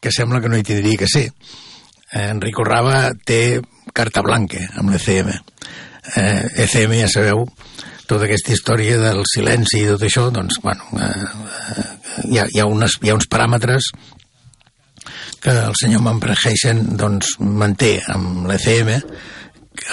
que 0.00 0.12
sembla 0.14 0.40
que 0.40 0.48
no 0.48 0.58
hi 0.58 0.66
tindria 0.66 1.00
que 1.00 1.10
ser. 1.10 1.26
Eh, 2.12 2.28
Enrico 2.30 2.64
Rava 2.64 3.10
té 3.26 3.60
carta 3.94 4.22
blanca 4.22 4.62
amb 4.78 4.92
l'ECM. 4.92 5.32
Eh, 6.16 6.64
ECM, 6.64 6.94
ja 7.02 7.08
sabeu, 7.12 7.44
tota 8.08 8.24
aquesta 8.24 8.54
història 8.54 8.96
del 9.02 9.20
silenci 9.28 9.82
i 9.82 9.88
tot 9.90 10.04
això, 10.06 10.28
doncs, 10.32 10.60
bueno, 10.64 10.86
eh, 10.96 11.82
hi, 12.24 12.38
ha, 12.38 12.46
hi, 12.48 12.62
ha 12.62 12.68
unes, 12.68 12.96
hi 13.02 13.12
ha 13.12 13.18
uns 13.18 13.28
paràmetres 13.28 13.90
que 15.42 15.52
el 15.52 15.76
senyor 15.78 16.02
Manfred 16.02 16.96
doncs, 16.98 17.36
manté 17.40 17.98
amb 18.10 18.48
l'ECM 18.48 18.94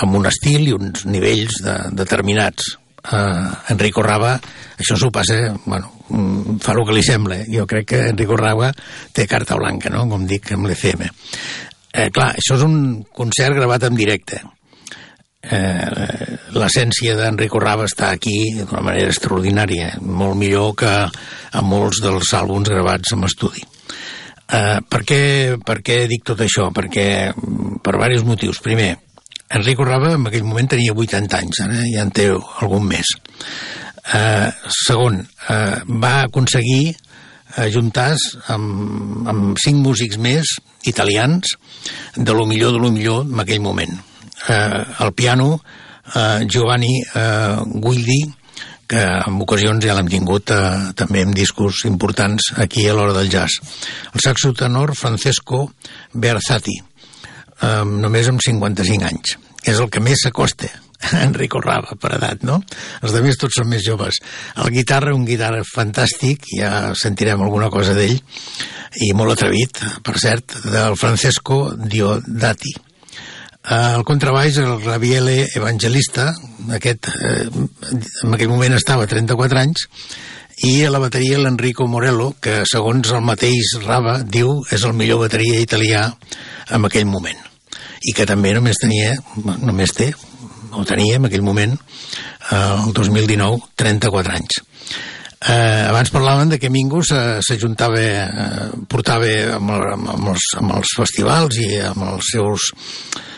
amb 0.01 0.17
un 0.17 0.25
estil 0.25 0.65
i 0.69 0.73
uns 0.73 1.05
nivells 1.05 1.59
de, 1.61 1.75
determinats 1.93 2.71
eh, 3.11 3.73
Enrico 3.75 4.01
Rava 4.01 4.33
això 4.79 4.97
s'ho 4.99 5.11
passa, 5.13 5.37
bueno, 5.65 5.91
mm, 6.09 6.57
fa 6.63 6.73
el 6.73 6.83
que 6.87 6.95
li 6.97 7.03
sembla. 7.03 7.43
Jo 7.51 7.65
crec 7.67 7.87
que 7.93 8.01
Enrico 8.09 8.35
Rava 8.39 8.71
té 9.13 9.27
carta 9.27 9.55
blanca, 9.55 9.89
no?, 9.89 10.03
com 10.09 10.25
dic, 10.27 10.51
amb 10.51 10.67
l'ECM. 10.67 11.05
Eh, 11.95 12.09
clar, 12.11 12.33
això 12.35 12.57
és 12.57 12.65
un 12.65 13.03
concert 13.15 13.55
gravat 13.55 13.87
en 13.87 13.95
directe. 13.95 14.41
Eh, 15.45 16.37
L'essència 16.55 17.17
d'Enrico 17.19 17.59
Rava 17.59 17.85
està 17.89 18.13
aquí 18.15 18.55
d'una 18.55 18.83
manera 18.85 19.11
extraordinària, 19.11 19.95
molt 20.01 20.37
millor 20.39 20.71
que 20.79 20.91
a 21.05 21.63
molts 21.65 21.99
dels 22.03 22.31
àlbums 22.37 22.71
gravats 22.71 23.11
en 23.13 23.27
estudi. 23.27 23.65
Eh, 24.45 24.79
per, 24.87 25.01
què, 25.03 25.21
per 25.65 25.81
què 25.85 26.05
dic 26.09 26.23
tot 26.31 26.41
això? 26.45 26.69
Perquè, 26.73 27.07
per 27.83 27.95
diversos 27.97 28.25
motius. 28.27 28.61
Primer, 28.63 28.93
Enrico 29.55 29.85
Rava 29.85 30.15
en 30.15 30.25
aquell 30.29 30.47
moment 30.47 30.71
tenia 30.71 30.95
80 30.95 31.37
anys, 31.37 31.61
ara 31.65 31.83
ja 31.85 32.05
en 32.05 32.13
té 32.15 32.29
algun 32.31 32.87
més. 32.87 33.11
Uh, 34.05 34.51
segon, 34.69 35.17
uh, 35.49 35.81
va 36.01 36.27
aconseguir 36.27 36.93
ajuntar-se 37.57 38.41
amb, 38.53 39.25
amb 39.31 39.61
cinc 39.61 39.81
músics 39.81 40.19
més 40.21 40.51
italians 40.85 41.55
de 42.15 42.35
lo 42.35 42.45
millor 42.45 42.75
de 42.75 42.81
lo 42.83 42.91
millor 42.93 43.23
en 43.25 43.41
aquell 43.41 43.63
moment. 43.65 43.95
Uh, 44.45 45.01
al 45.01 45.13
piano, 45.17 45.55
uh, 45.57 46.45
Giovanni 46.45 46.99
uh, 47.01 47.63
Guidi, 47.81 48.21
que 48.85 49.01
en 49.01 49.39
ocasions 49.41 49.81
ja 49.81 49.95
l'hem 49.97 50.09
tingut 50.11 50.53
uh, 50.53 50.91
també 50.97 51.23
en 51.25 51.33
discos 51.33 51.81
importants 51.89 52.51
aquí 52.61 52.85
a 52.85 52.93
l'hora 52.93 53.15
del 53.17 53.31
jazz. 53.33 53.57
El 54.13 54.21
saxo 54.21 54.53
tenor 54.53 54.93
Francesco 54.95 55.65
Berzati, 56.13 56.77
um, 57.65 57.97
només 58.03 58.29
amb 58.29 58.43
55 58.45 59.09
anys. 59.09 59.37
És 59.65 59.81
el 59.81 59.89
que 59.89 60.03
més 60.03 60.21
s'acosta 60.21 60.69
Enrico 61.25 61.61
Rava 61.61 61.97
per 61.99 62.15
edat, 62.19 62.45
no? 62.45 62.59
Els 63.01 63.15
de 63.15 63.21
més 63.25 63.39
tots 63.41 63.57
són 63.59 63.69
més 63.71 63.83
joves. 63.85 64.21
El 64.61 64.71
guitarra, 64.75 65.15
un 65.15 65.25
guitarra 65.27 65.65
fantàstic, 65.67 66.49
ja 66.59 66.93
sentirem 66.97 67.41
alguna 67.41 67.71
cosa 67.73 67.97
d'ell, 67.97 68.17
i 69.05 69.11
molt 69.17 69.35
atrevit, 69.35 69.81
per 70.05 70.17
cert, 70.21 70.59
del 70.69 70.97
Francesco 70.99 71.65
Diodati. 71.75 72.75
El 73.65 74.03
contrabaix, 74.05 74.59
el 74.61 74.81
Raviele 74.83 75.47
Evangelista, 75.55 76.27
aquest, 76.75 77.07
eh, 77.09 77.49
en 77.49 78.35
aquell 78.35 78.51
moment 78.51 78.75
estava 78.77 79.05
a 79.05 79.09
34 79.09 79.57
anys, 79.57 79.87
i 80.69 80.83
a 80.85 80.91
la 80.93 81.01
bateria 81.01 81.39
l'Enrico 81.41 81.87
Morello, 81.89 82.35
que 82.39 82.61
segons 82.69 83.09
el 83.11 83.25
mateix 83.25 83.73
Rava 83.83 84.19
diu 84.21 84.61
és 84.71 84.85
el 84.85 84.93
millor 84.93 85.25
bateria 85.25 85.63
italià 85.63 86.05
en 86.71 86.85
aquell 86.85 87.09
moment 87.09 87.41
i 88.05 88.13
que 88.13 88.27
també 88.29 88.53
només 88.53 88.77
tenia, 88.77 89.15
només 89.65 89.91
té, 89.97 90.11
o 90.71 90.85
tenia 90.85 91.17
en 91.17 91.25
aquell 91.25 91.41
moment, 91.41 91.73
eh, 91.73 92.55
el 92.85 92.93
2019, 92.93 93.71
34 93.75 94.35
anys. 94.35 94.61
Eh, 95.41 95.85
abans 95.89 96.09
parlaven 96.13 96.49
de 96.53 96.59
que 96.59 96.69
Mingus 96.69 97.11
eh, 97.13 97.39
s'ajuntava, 97.41 97.99
eh, 98.01 98.69
portava 98.89 99.29
amb, 99.57 99.73
amb, 99.73 100.29
els, 100.31 100.51
amb 100.61 100.77
els 100.77 100.93
festivals 100.97 101.57
i 101.61 101.79
amb 101.81 102.05
els 102.13 102.29
seus 102.33 102.69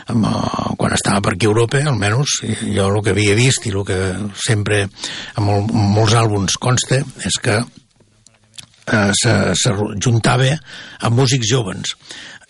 quan 0.08 0.94
estava 0.96 1.22
per 1.22 1.34
aquí 1.36 1.48
a 1.48 1.52
Europa, 1.52 1.82
almenys, 1.84 2.40
jo 2.64 2.88
el 2.88 3.02
que 3.04 3.12
havia 3.16 3.36
vist 3.36 3.68
i 3.68 3.74
el 3.74 3.84
que 3.88 4.00
sempre 4.40 4.86
amb, 4.86 5.50
el, 5.50 5.68
amb 5.68 5.92
molts 5.98 6.16
àlbums 6.16 6.58
consta 6.62 7.02
és 7.28 7.40
que 7.44 7.60
eh, 7.60 9.12
se, 9.20 9.36
se 9.60 9.76
juntava 10.00 10.54
amb 11.02 11.20
músics 11.20 11.52
joves 11.52 11.96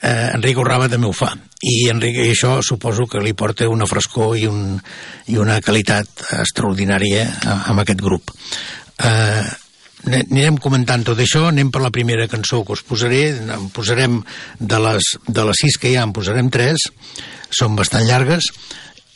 eh, 0.01 0.31
Enrico 0.33 0.63
Rava 0.63 0.89
també 0.89 1.07
ho 1.09 1.15
fa. 1.15 1.31
I 1.61 1.89
Enrique, 1.91 2.25
i 2.25 2.33
això 2.35 2.57
suposo 2.65 3.07
que 3.09 3.21
li 3.23 3.33
porta 3.37 3.69
una 3.69 3.87
frescor 3.89 4.37
i, 4.37 4.45
un, 4.49 4.77
i 5.27 5.37
una 5.41 5.59
qualitat 5.65 6.27
extraordinària 6.41 7.25
amb 7.71 7.81
aquest 7.81 8.03
grup. 8.03 8.33
Eh, 8.97 9.45
anirem 10.05 10.59
comentant 10.61 11.03
tot 11.07 11.19
això, 11.19 11.47
anem 11.49 11.71
per 11.73 11.81
la 11.83 11.91
primera 11.93 12.27
cançó 12.31 12.63
que 12.65 12.75
us 12.77 12.83
posaré, 12.85 13.23
en 13.55 13.69
posarem 13.73 14.19
de 14.59 14.81
les, 14.83 15.13
de 15.27 15.47
les 15.49 15.63
sis 15.63 15.79
que 15.81 15.91
hi 15.91 15.97
ha, 15.97 16.05
en 16.05 16.13
posarem 16.15 16.51
tres, 16.53 16.89
són 17.49 17.75
bastant 17.79 18.05
llargues, 18.07 18.51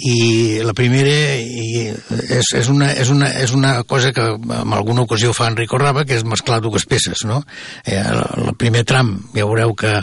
i 0.02 0.58
la 0.66 0.74
primera 0.74 1.36
i 1.38 1.84
és, 1.86 2.48
és, 2.58 2.70
una, 2.74 2.88
és, 2.98 3.12
una, 3.14 3.28
és 3.38 3.52
una 3.54 3.76
cosa 3.86 4.10
que 4.16 4.24
en 4.34 4.74
alguna 4.74 5.04
ocasió 5.06 5.30
fa 5.38 5.52
Enrico 5.52 5.78
Rava, 5.78 6.08
que 6.10 6.18
és 6.18 6.26
mesclar 6.26 6.58
dues 6.64 6.88
peces, 6.90 7.22
no? 7.30 7.44
Eh, 7.86 8.00
el, 8.02 8.24
el 8.48 8.56
primer 8.58 8.82
tram, 8.90 9.14
ja 9.36 9.46
veureu 9.46 9.76
que 9.78 10.00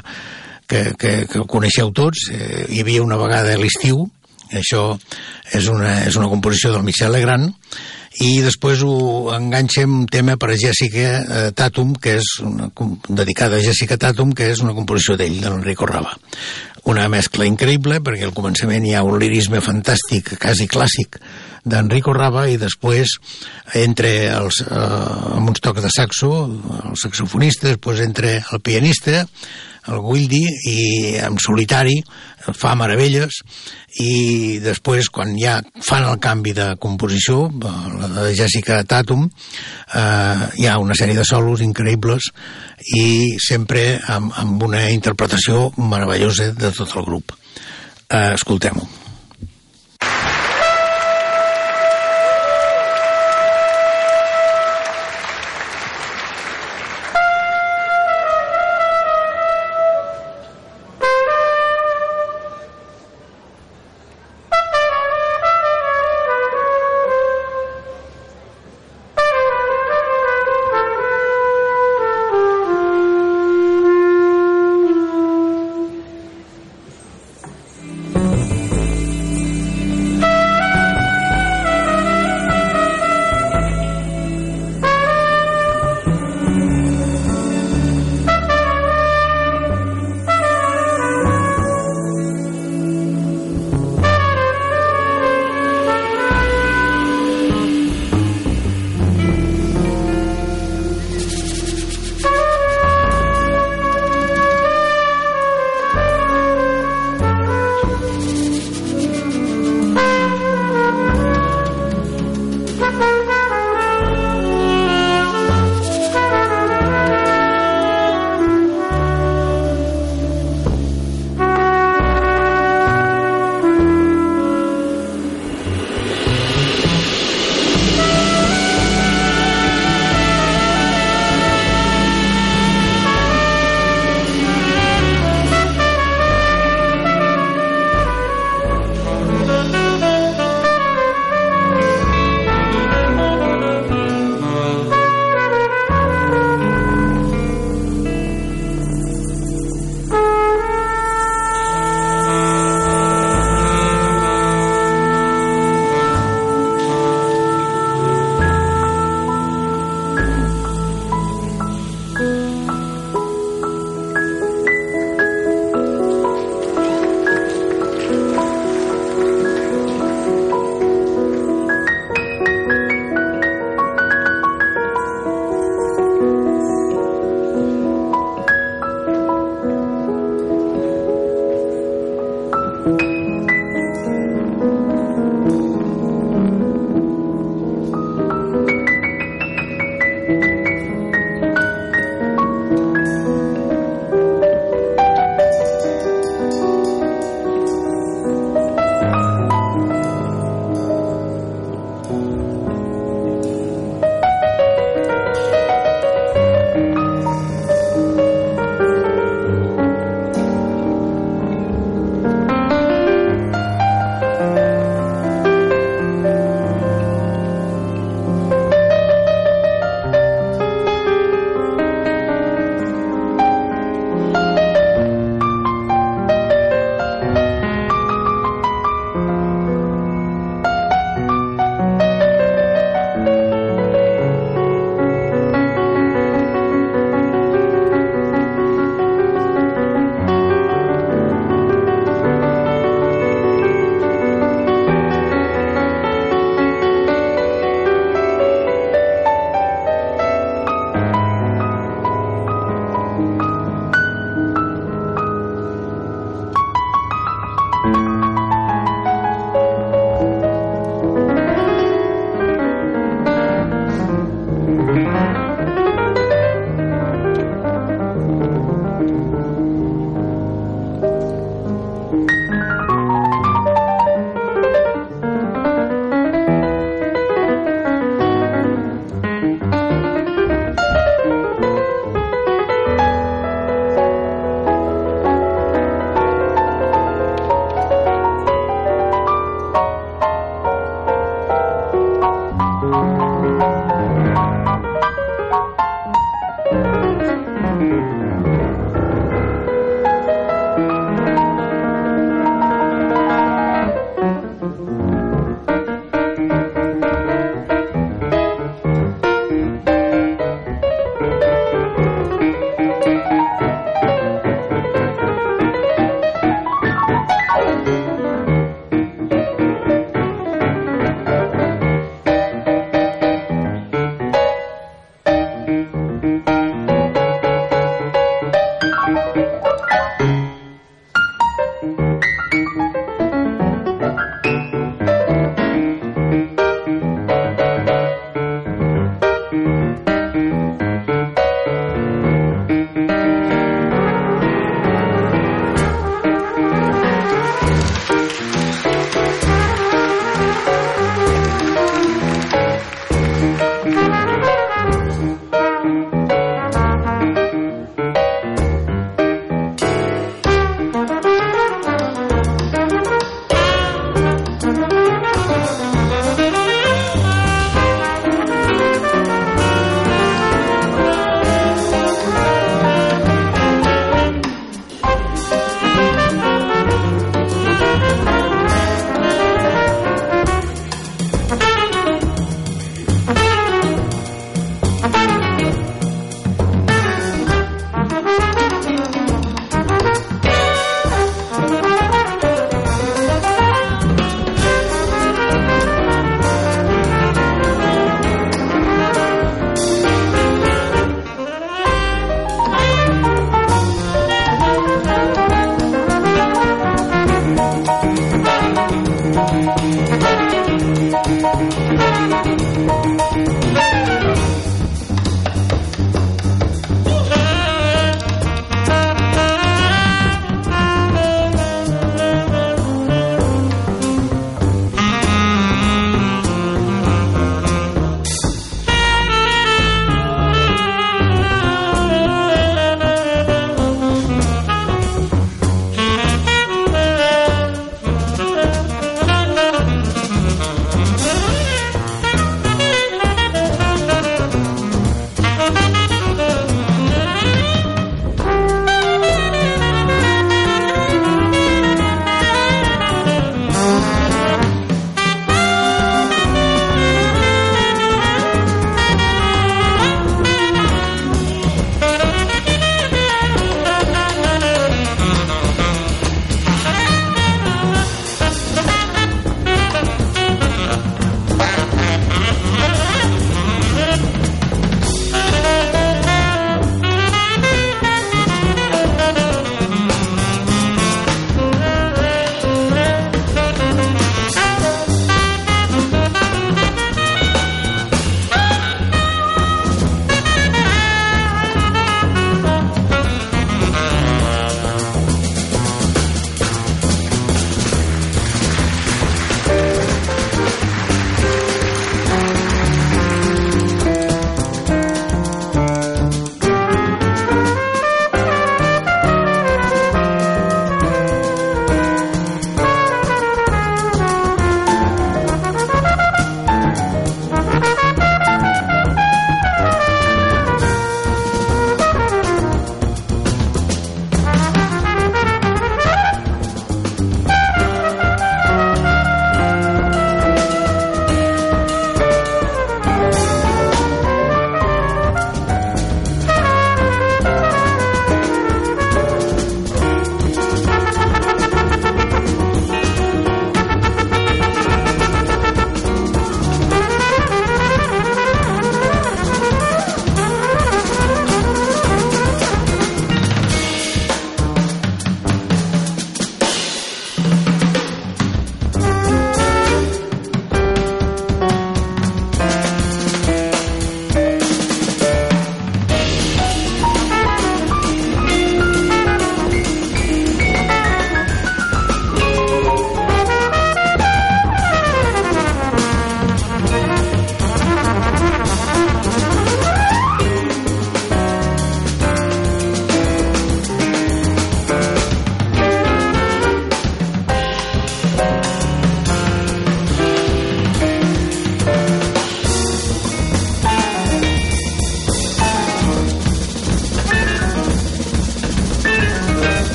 que, 0.69 0.93
que, 1.01 1.13
que 1.27 1.43
coneixeu 1.49 1.91
tots. 1.97 2.29
Eh, 2.31 2.67
hi 2.69 2.83
havia 2.85 3.03
una 3.03 3.19
vegada 3.19 3.57
a 3.57 3.61
l'estiu, 3.61 4.05
això 4.53 4.93
és 5.57 5.67
una, 5.73 6.03
és 6.07 6.19
una 6.21 6.29
composició 6.31 6.75
del 6.75 6.85
Michel 6.87 7.15
Legrand, 7.17 7.51
i 8.25 8.39
després 8.43 8.81
ho 8.83 8.95
enganxa 9.35 9.85
un 9.87 10.07
tema 10.11 10.35
per 10.41 10.51
a 10.53 10.57
Jessica 10.59 11.05
eh, 11.19 11.43
Tatum, 11.55 11.93
que 12.03 12.17
és 12.19 12.33
una, 12.43 12.71
dedicada 13.09 13.59
a 13.59 13.63
Jessica 13.63 13.99
Tatum, 14.01 14.33
que 14.35 14.49
és 14.51 14.63
una 14.65 14.75
composició 14.75 15.15
d'ell, 15.19 15.39
de 15.43 15.53
l'Enrico 15.53 15.87
Rava. 15.87 16.17
Una 16.89 17.07
mescla 17.13 17.47
increïble, 17.47 18.01
perquè 18.03 18.27
al 18.27 18.35
començament 18.35 18.87
hi 18.87 18.97
ha 18.97 19.05
un 19.07 19.19
lirisme 19.21 19.61
fantàstic, 19.63 20.35
quasi 20.41 20.67
clàssic, 20.71 21.21
d'Enrico 21.69 22.15
Rava 22.17 22.47
i 22.49 22.57
després 22.59 23.15
entre 23.79 24.13
els, 24.33 24.63
eh, 24.67 24.83
amb 25.39 25.53
uns 25.53 25.63
tocs 25.63 25.85
de 25.85 25.93
saxo, 25.95 26.33
el 26.89 26.99
saxofonista, 26.99 27.71
després 27.71 28.03
entre 28.03 28.39
el 28.41 28.63
pianista, 28.65 29.27
el 29.89 30.03
Wildy, 30.05 30.45
i 30.71 30.79
en 31.25 31.39
solitari 31.43 31.97
fa 32.57 32.75
meravelles, 32.79 33.41
i 34.01 34.59
després, 34.63 35.09
quan 35.13 35.35
ja 35.41 35.59
fan 35.85 36.07
el 36.07 36.21
canvi 36.23 36.55
de 36.57 36.69
composició, 36.81 37.49
la 37.61 38.11
de 38.29 38.35
Jessica 38.37 38.83
Tatum, 38.89 39.27
eh, 39.29 40.47
hi 40.61 40.69
ha 40.69 40.79
una 40.79 40.97
sèrie 40.99 41.19
de 41.19 41.27
solos 41.29 41.65
increïbles 41.65 42.31
i 42.95 43.37
sempre 43.43 43.99
amb, 44.07 44.33
amb 44.39 44.63
una 44.71 44.87
interpretació 44.95 45.69
meravellosa 45.77 46.53
de 46.55 46.73
tot 46.73 46.97
el 46.97 47.11
grup. 47.11 47.37
Eh, 48.09 48.33
Escoltem-ho. 48.39 49.08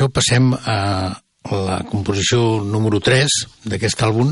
D'això 0.00 0.08
passem 0.08 0.54
a 0.54 1.12
la 1.52 1.80
composició 1.84 2.62
número 2.64 3.00
3 3.04 3.28
d'aquest 3.68 4.00
àlbum. 4.00 4.30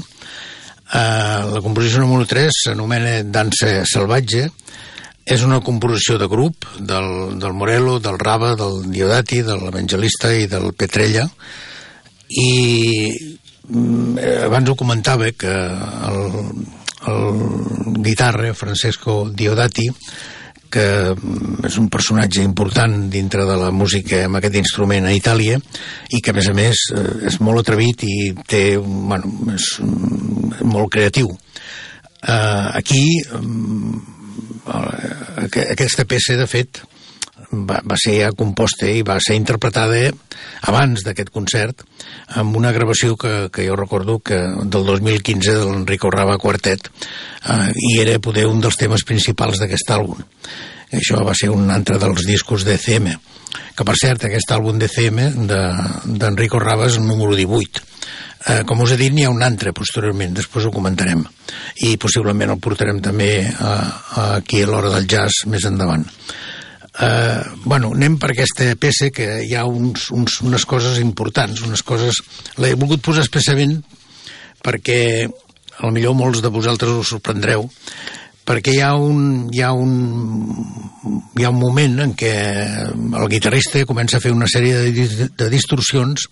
Uh, 0.89 1.53
la 1.53 1.61
composició 1.61 2.01
número 2.01 2.25
3 2.25 2.49
s'anomena 2.65 3.19
Dansa 3.29 3.85
Salvatge, 3.85 4.47
és 5.29 5.45
una 5.45 5.61
composició 5.61 6.17
de 6.17 6.27
grup 6.27 6.65
del, 6.81 7.37
del 7.37 7.53
Morelo, 7.53 7.99
del 8.01 8.17
Rava, 8.17 8.55
del 8.57 8.89
Diodati, 8.89 9.43
de 9.45 9.59
l'Evangelista 9.61 10.33
i 10.33 10.47
del 10.49 10.73
Petrella 10.73 11.27
i 12.29 13.13
mm, 13.69 14.17
abans 14.49 14.73
ho 14.73 14.77
comentava 14.77 15.29
que 15.37 15.53
el, 15.53 16.19
el 17.13 18.01
guitarra 18.01 18.55
Francesco 18.57 19.27
Diodati 19.29 19.91
que 20.73 21.15
és 21.69 21.79
un 21.81 21.89
personatge 21.93 22.43
important 22.45 22.95
dintre 23.13 23.45
de 23.49 23.57
la 23.61 23.71
música 23.75 24.25
amb 24.27 24.39
aquest 24.39 24.59
instrument 24.61 25.09
a 25.09 25.15
Itàlia 25.17 25.59
i 26.13 26.21
que 26.21 26.33
a 26.33 26.37
més 26.37 26.49
a 26.51 26.55
més 26.57 26.85
eh, 26.95 27.07
és 27.31 27.41
molt 27.45 27.63
atrevit 27.65 28.05
i 28.09 28.17
té, 28.49 28.63
bueno, 28.81 29.33
és 29.55 29.67
molt 30.69 30.93
creatiu. 30.93 31.33
Uh, 32.19 32.75
aquí 32.75 33.05
uh, 33.31 34.01
aquesta 35.47 36.03
peça 36.05 36.35
de 36.35 36.49
fet 36.51 36.81
va, 37.53 37.81
va 37.85 37.97
ser 38.01 38.19
ja 38.21 38.33
composta 38.37 38.89
i 38.91 39.05
va 39.07 39.19
ser 39.25 39.37
interpretada 39.39 40.01
abans 40.69 41.05
d'aquest 41.07 41.31
concert 41.35 41.85
amb 42.41 42.57
una 42.59 42.73
gravació 42.75 43.17
que, 43.17 43.49
que 43.55 43.67
jo 43.69 43.77
recordo 43.79 44.19
que 44.19 44.39
del 44.65 44.85
2015 44.91 45.55
de 45.55 45.65
l'Enrico 45.65 46.11
Rava 46.11 46.39
Quartet 46.39 46.91
eh, 47.49 47.73
i 47.91 47.99
era 48.03 48.19
poder 48.23 48.47
un 48.49 48.61
dels 48.65 48.79
temes 48.81 49.05
principals 49.09 49.61
d'aquest 49.61 49.91
àlbum. 49.95 50.23
Això 50.95 51.21
va 51.25 51.35
ser 51.37 51.51
un 51.53 51.69
altre 51.71 51.99
dels 52.01 52.25
discos 52.27 52.65
d'ECM, 52.65 53.11
que 53.77 53.85
per 53.85 53.97
cert 54.01 54.25
aquest 54.25 54.53
àlbum 54.55 54.79
d'ECM 54.81 55.21
d'Enrico 55.49 56.61
de, 56.63 56.77
el 56.87 57.07
número 57.07 57.37
18. 57.37 57.85
Eh, 58.49 58.63
com 58.65 58.81
us 58.81 58.93
he 58.95 58.97
dit, 58.97 59.13
n'hi 59.13 59.27
ha 59.27 59.35
un 59.35 59.43
altre 59.43 59.75
posteriorment, 59.77 60.37
després 60.37 60.65
ho 60.65 60.73
comentarem. 60.73 61.25
I 61.85 61.97
possiblement 62.01 62.55
el 62.55 62.61
portarem 62.63 63.03
també 63.05 63.33
a 63.45 63.75
aquí 64.39 64.63
a 64.63 64.71
l'hora 64.71 64.93
del 64.95 65.09
jazz 65.11 65.45
més 65.51 65.67
endavant. 65.69 66.07
Eh, 66.99 67.43
bueno, 67.65 67.93
anem 67.95 68.17
per 68.19 68.33
aquesta 68.33 68.73
peça 68.81 69.11
que 69.15 69.27
hi 69.47 69.53
ha 69.55 69.67
uns, 69.67 70.09
uns, 70.15 70.41
unes 70.43 70.65
coses 70.67 70.99
importants, 71.03 71.63
unes 71.67 71.85
coses... 71.87 72.23
L'he 72.59 72.75
volgut 72.75 73.05
posar 73.05 73.27
especialment 73.27 73.77
perquè 74.65 75.29
a 75.79 75.87
lo 75.87 75.93
millor 75.95 76.17
molts 76.19 76.43
de 76.43 76.51
vosaltres 76.53 77.03
us 77.03 77.13
sorprendreu 77.15 77.69
perquè 78.49 78.73
hi 78.73 78.81
ha 78.81 78.95
un, 78.97 79.49
hi 79.53 79.61
ha 79.61 79.75
un, 79.77 79.93
hi 81.37 81.45
ha 81.45 81.53
un 81.53 81.61
moment 81.61 81.99
en 82.07 82.15
què 82.17 82.33
el 83.21 83.29
guitarrista 83.29 83.85
comença 83.89 84.17
a 84.19 84.25
fer 84.25 84.33
una 84.33 84.49
sèrie 84.49 84.89
de, 84.89 85.29
de 85.37 85.49
distorsions 85.53 86.25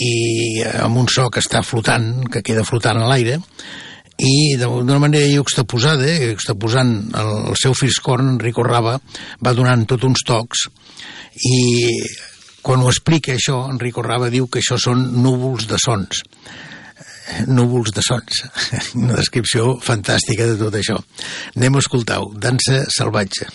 i 0.00 0.60
amb 0.84 1.00
un 1.00 1.08
so 1.12 1.28
que 1.32 1.40
està 1.42 1.62
flotant, 1.66 2.26
que 2.32 2.44
queda 2.44 2.64
flotant 2.64 3.00
a 3.00 3.08
l'aire, 3.08 3.40
i 4.20 4.56
d'una 4.60 4.98
manera 5.00 5.28
juxtaposada, 5.32 6.08
juxtaposant 6.28 6.92
el, 7.16 7.30
el 7.50 7.56
seu 7.56 7.72
fiscorn, 7.76 8.34
Enrico 8.34 8.64
Rava, 8.66 8.98
va 9.40 9.54
donant 9.56 9.86
tot 9.88 10.04
uns 10.04 10.24
tocs 10.28 10.66
i 11.48 11.60
quan 12.60 12.84
ho 12.84 12.90
explica 12.92 13.32
això, 13.32 13.62
Enrico 13.72 14.04
Rava 14.04 14.28
diu 14.28 14.48
que 14.52 14.60
això 14.60 14.76
són 14.80 15.06
núvols 15.24 15.64
de 15.70 15.80
sons 15.80 16.20
núvols 17.46 17.94
de 17.96 18.04
sons. 18.04 18.44
Una 18.98 19.18
descripció 19.18 19.76
fantàstica 19.84 20.48
de 20.50 20.58
tot 20.60 20.76
això. 20.78 20.98
Anem 21.56 21.76
a 21.78 21.84
escoltar-ho. 21.84 22.32
Dansa 22.36 22.84
salvatge. 22.96 23.48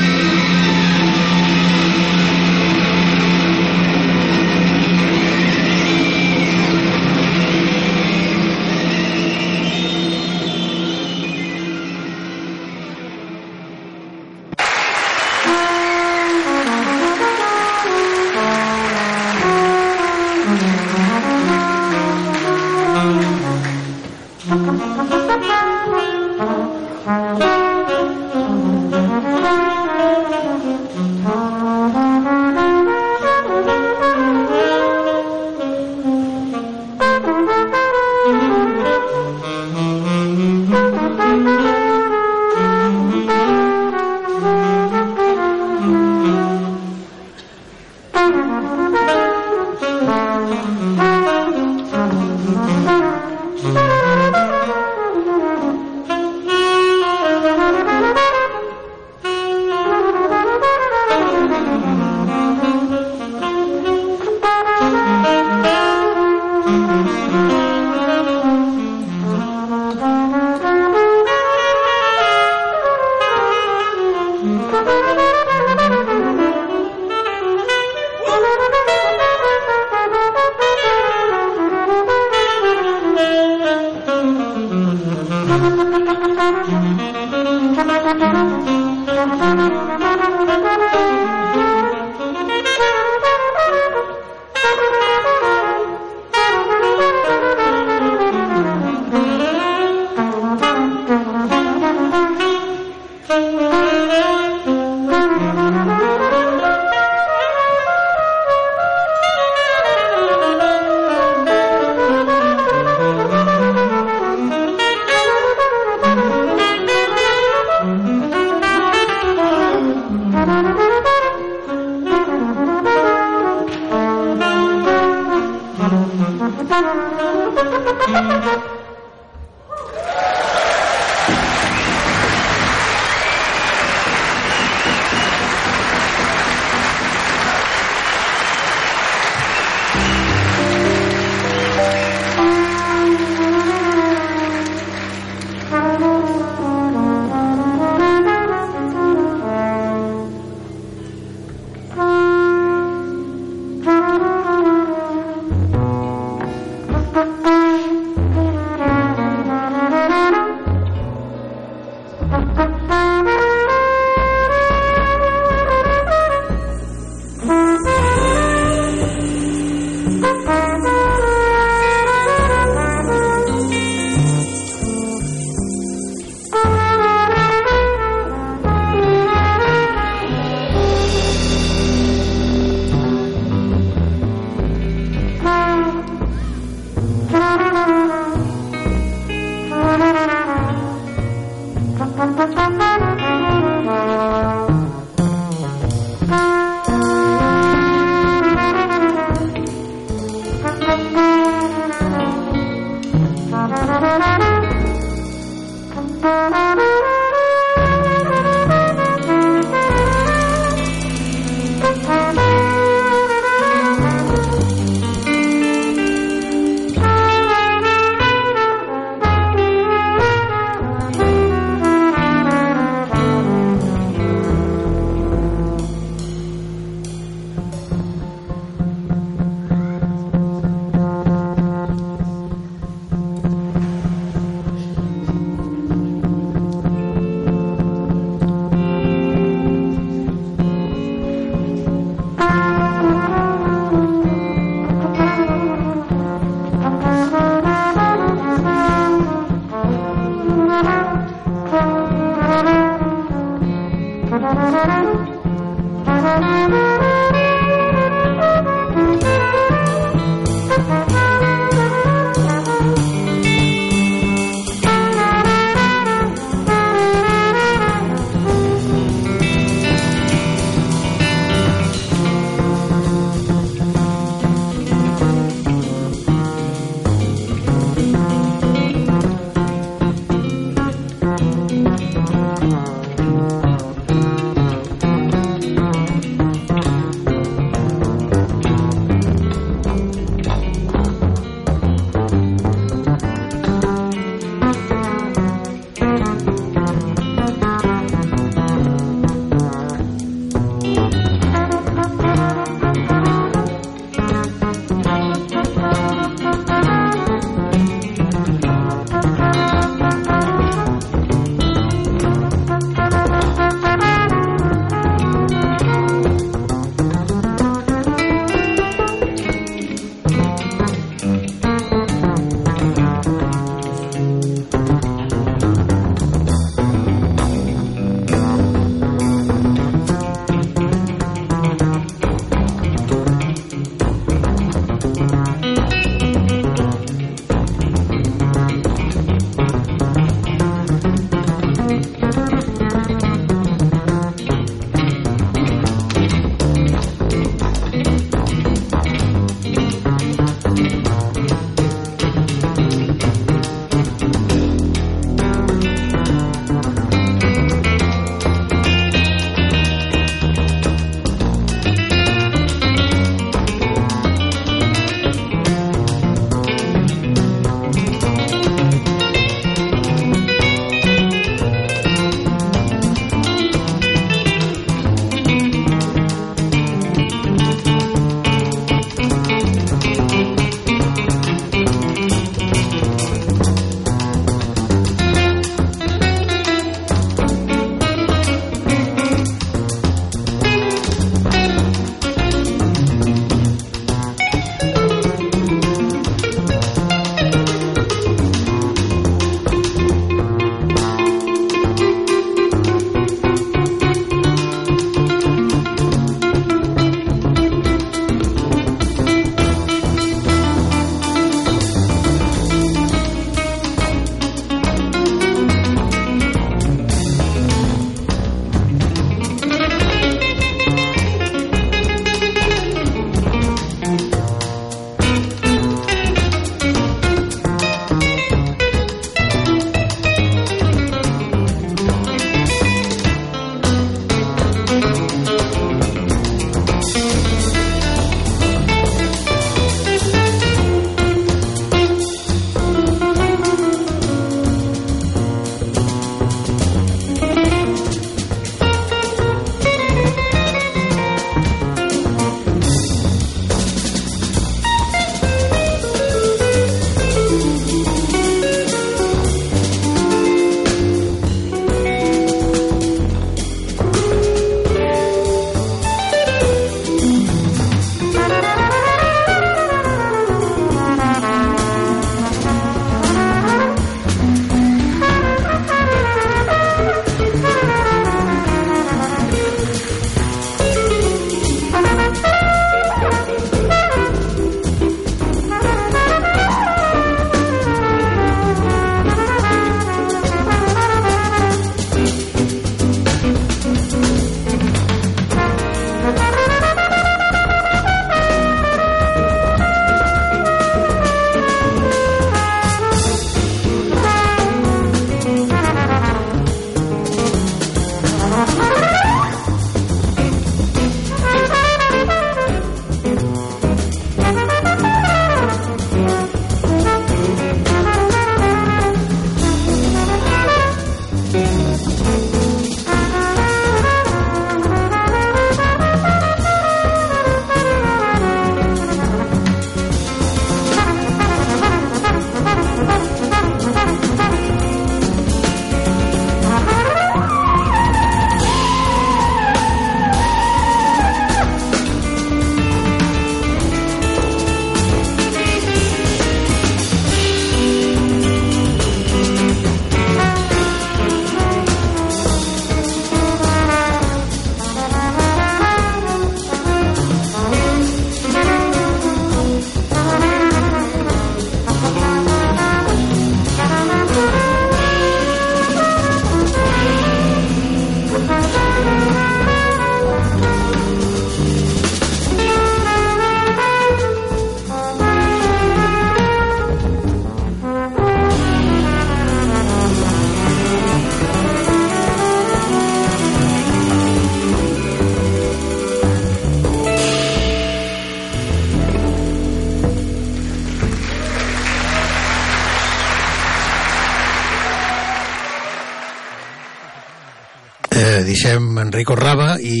Enrico 599.06 599.36
Raba 599.38 599.76
i 599.78 600.00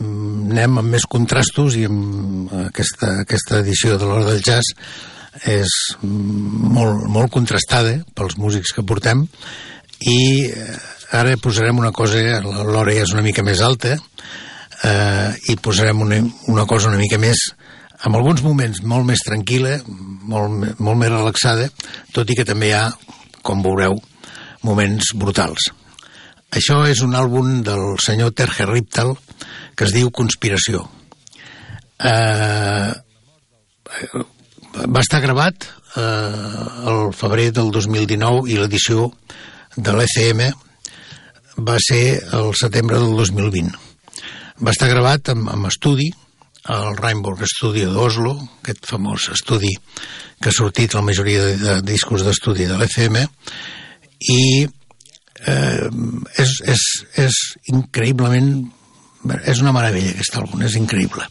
mm, 0.00 0.50
anem 0.56 0.80
amb 0.80 0.94
més 0.96 1.04
contrastos 1.10 1.76
i 1.76 1.84
amb 1.88 2.52
aquesta, 2.66 3.20
aquesta 3.26 3.60
edició 3.60 3.98
de 4.00 4.08
l'Hora 4.08 4.30
del 4.30 4.42
Jazz 4.44 4.72
és 5.52 5.72
molt, 6.02 7.04
molt 7.12 7.32
contrastada 7.34 7.98
pels 8.16 8.38
músics 8.40 8.72
que 8.72 8.84
portem 8.86 9.26
i 10.00 10.18
eh, 10.48 10.76
ara 11.16 11.36
posarem 11.40 11.78
una 11.78 11.92
cosa, 11.92 12.40
l'hora 12.40 12.94
ja 12.96 13.04
és 13.04 13.12
una 13.12 13.24
mica 13.24 13.44
més 13.44 13.60
alta 13.60 13.94
eh, 13.96 15.30
i 15.52 15.58
posarem 15.60 16.00
una, 16.02 16.22
una 16.52 16.64
cosa 16.68 16.88
una 16.88 17.00
mica 17.00 17.20
més 17.20 17.50
en 18.04 18.16
alguns 18.16 18.42
moments 18.44 18.82
molt 18.84 19.06
més 19.08 19.22
tranquil·la, 19.24 19.78
molt, 19.86 20.76
molt 20.80 21.00
més 21.00 21.12
relaxada, 21.12 21.68
tot 22.12 22.28
i 22.28 22.36
que 22.36 22.44
també 22.44 22.70
hi 22.70 22.76
ha, 22.76 22.84
com 23.46 23.62
veureu, 23.64 23.96
moments 24.66 25.14
brutals. 25.16 25.70
Això 26.54 26.82
és 26.86 27.02
un 27.02 27.16
àlbum 27.18 27.62
del 27.66 27.96
senyor 28.02 28.32
Terje 28.36 28.66
Riptal 28.68 29.16
que 29.76 29.86
es 29.86 29.94
diu 29.94 30.12
Conspiració. 30.14 30.84
Eh, 31.96 32.92
va 34.86 35.02
estar 35.02 35.20
gravat 35.24 35.66
eh, 35.96 36.02
el 36.92 37.10
febrer 37.16 37.50
del 37.56 37.72
2019 37.74 38.46
i 38.52 38.60
l'edició 38.60 39.10
de 39.76 39.96
l'ECM 39.96 40.44
va 41.66 41.76
ser 41.80 42.20
el 42.36 42.52
setembre 42.54 43.00
del 43.00 43.16
2020. 43.16 43.72
Va 44.64 44.72
estar 44.72 44.88
gravat 44.92 45.32
amb, 45.32 45.50
amb 45.52 45.68
estudi 45.68 46.08
al 46.72 46.96
Rainbow 46.98 47.36
Studio 47.46 47.92
d'Oslo, 47.94 48.34
aquest 48.62 48.88
famós 48.90 49.28
estudi 49.32 49.72
que 50.42 50.50
ha 50.50 50.54
sortit 50.54 50.94
la 50.94 51.04
majoria 51.04 51.44
de, 51.44 51.54
de 51.60 51.76
discos 51.86 52.24
d'estudi 52.26 52.66
de 52.68 52.76
l'ECM, 52.76 53.22
i 54.32 54.66
eh, 55.46 55.86
és, 56.42 56.58
és, 56.74 56.88
és 57.26 57.38
increïblement... 57.74 58.50
És 59.50 59.58
una 59.58 59.72
meravella 59.74 60.12
aquest 60.12 60.36
àlbum, 60.38 60.60
és 60.62 60.76
increïble. 60.78 61.24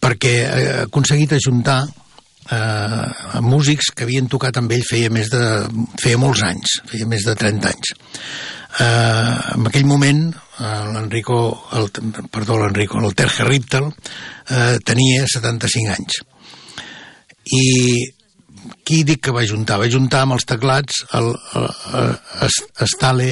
Perquè 0.00 0.34
ha 0.46 0.60
aconseguit 0.84 1.32
ajuntar 1.34 1.80
eh, 2.54 3.40
músics 3.42 3.90
que 3.94 4.06
havien 4.06 4.28
tocat 4.30 4.60
amb 4.60 4.70
ell 4.76 4.84
feia 4.86 5.10
més 5.10 5.30
de 5.32 5.42
feia 6.00 6.20
molts 6.20 6.44
anys, 6.46 6.78
feia 6.90 7.08
més 7.10 7.26
de 7.26 7.34
30 7.40 7.72
anys. 7.72 7.92
Eh, 8.78 9.34
en 9.56 9.66
aquell 9.66 9.88
moment 9.90 10.22
eh, 10.30 10.84
l'Enrico, 10.94 11.40
el, 11.74 11.90
perdó, 12.30 12.60
l'Enrico, 12.60 13.02
el 13.02 13.16
Terje 13.18 13.48
Riptal 13.48 13.90
eh, 13.90 14.78
tenia 14.86 15.26
75 15.26 15.96
anys. 15.96 16.22
I 17.50 17.66
qui 18.84 19.02
dic 19.06 19.22
que 19.26 19.34
va 19.34 19.46
juntar? 19.46 19.80
Va 19.80 19.90
juntar 19.90 20.24
amb 20.24 20.36
els 20.38 20.46
teclats 20.48 21.04
el, 21.16 21.30
el, 21.58 21.68
el, 22.00 22.16
el 22.46 22.90
Stale 22.90 23.30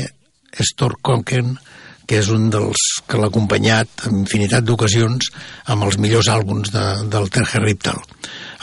Storkonken, 0.58 1.56
que 2.08 2.22
és 2.22 2.28
un 2.32 2.48
dels 2.52 2.84
que 3.08 3.18
l'ha 3.20 3.28
acompanyat 3.28 4.06
en 4.08 4.22
infinitat 4.22 4.64
d'ocasions 4.64 5.28
amb 5.74 5.84
els 5.84 5.98
millors 6.00 6.30
àlbums 6.32 6.72
de, 6.72 6.84
del 7.12 7.28
Terje 7.34 7.60
Riptal 7.60 8.00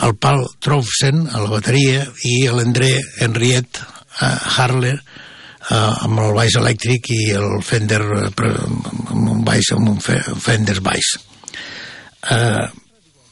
el 0.03 0.15
Paul 0.19 0.43
Troufsen 0.59 1.27
a 1.31 1.43
la 1.43 1.51
bateria 1.51 2.03
i 2.27 2.35
l'André 2.51 2.91
Henriette 3.21 3.85
uh, 3.85 4.57
Harler 4.57 4.95
uh, 4.97 6.03
amb 6.07 6.19
el 6.25 6.33
baix 6.35 6.57
elèctric 6.59 7.11
i 7.15 7.21
el 7.37 7.61
Fender 7.63 8.01
uh, 8.03 8.25
amb 8.33 9.29
un 9.37 9.43
baix 9.47 9.71
amb 9.77 9.93
un 9.93 10.01
Fender 10.01 10.79
baix 10.83 11.13
uh, 11.15 12.65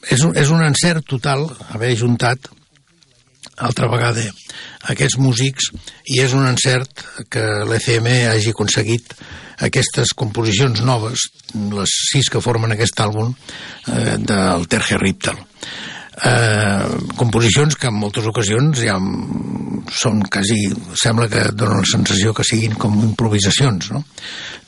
és, 0.08 0.22
un, 0.22 0.36
és 0.38 0.54
un 0.54 0.64
encert 0.64 1.10
total 1.10 1.50
haver 1.74 1.96
juntat 2.00 2.54
altra 3.58 3.90
vegada 3.92 4.26
aquests 4.90 5.20
músics 5.22 5.70
i 6.10 6.20
és 6.24 6.34
un 6.34 6.48
encert 6.48 7.06
que 7.30 7.44
l'ECM 7.70 8.10
hagi 8.34 8.54
aconseguit 8.54 9.14
aquestes 9.64 10.16
composicions 10.18 10.82
noves, 10.84 11.30
les 11.54 11.98
sis 12.10 12.30
que 12.34 12.42
formen 12.42 12.74
aquest 12.74 13.00
àlbum 13.00 13.34
eh, 13.34 14.18
del 14.18 14.68
Terje 14.72 14.98
Riptal 14.98 15.38
eh, 16.22 16.98
composicions 17.16 17.76
que 17.76 17.90
en 17.90 17.98
moltes 17.98 18.28
ocasions 18.30 18.82
ja 18.86 18.98
són 19.94 20.24
quasi, 20.32 20.60
sembla 21.00 21.30
que 21.32 21.46
donen 21.52 21.82
la 21.82 21.90
sensació 21.90 22.34
que 22.36 22.46
siguin 22.48 22.78
com 22.80 23.00
improvisacions, 23.04 23.92
no? 23.94 24.04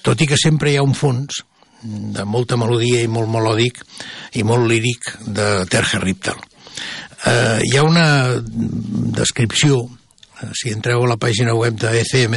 Tot 0.05 0.21
i 0.21 0.29
que 0.29 0.39
sempre 0.41 0.71
hi 0.71 0.79
ha 0.79 0.85
un 0.85 0.95
fons 0.97 1.43
de 1.85 2.25
molta 2.25 2.57
melodia 2.57 3.03
i 3.03 3.11
molt 3.11 3.29
melòdic 3.29 3.81
i 4.39 4.43
molt 4.43 4.67
líric 4.69 5.15
de 5.25 5.65
Terje 5.69 6.01
Riptal. 6.01 6.39
Eh, 7.25 7.61
hi 7.65 7.77
ha 7.77 7.83
una 7.83 8.07
descripció, 8.45 9.81
eh, 10.41 10.51
si 10.53 10.69
entreu 10.69 11.03
a 11.03 11.09
la 11.09 11.17
pàgina 11.17 11.55
web 11.57 11.77
de 11.81 11.93
ECM, 12.01 12.35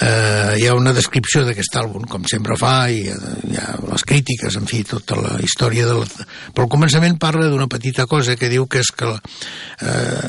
eh, 0.00 0.54
hi 0.58 0.66
ha 0.66 0.74
una 0.78 0.92
descripció 0.94 1.42
d'aquest 1.46 1.76
àlbum, 1.80 2.06
com 2.10 2.26
sempre 2.30 2.56
fa, 2.60 2.88
i 2.90 3.02
eh, 3.10 3.32
hi 3.50 3.58
ha 3.58 3.74
les 3.88 4.04
crítiques, 4.06 4.58
en 4.60 4.68
fi, 4.70 4.84
tota 4.86 5.18
la 5.18 5.34
història 5.42 5.88
del... 5.90 6.04
Però 6.06 6.66
al 6.66 6.70
començament 6.70 7.18
parla 7.18 7.48
d'una 7.50 7.68
petita 7.70 8.06
cosa 8.10 8.36
que 8.38 8.50
diu 8.52 8.68
que 8.70 8.84
és 8.84 8.92
que, 8.94 9.10
eh, 9.10 10.28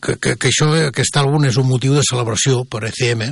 que, 0.00 0.16
que, 0.16 0.36
que 0.36 0.52
això, 0.52 0.70
aquest 0.88 1.20
àlbum 1.20 1.48
és 1.50 1.60
un 1.60 1.68
motiu 1.68 1.96
de 1.96 2.06
celebració 2.06 2.64
per 2.64 2.86
ECM, 2.88 3.28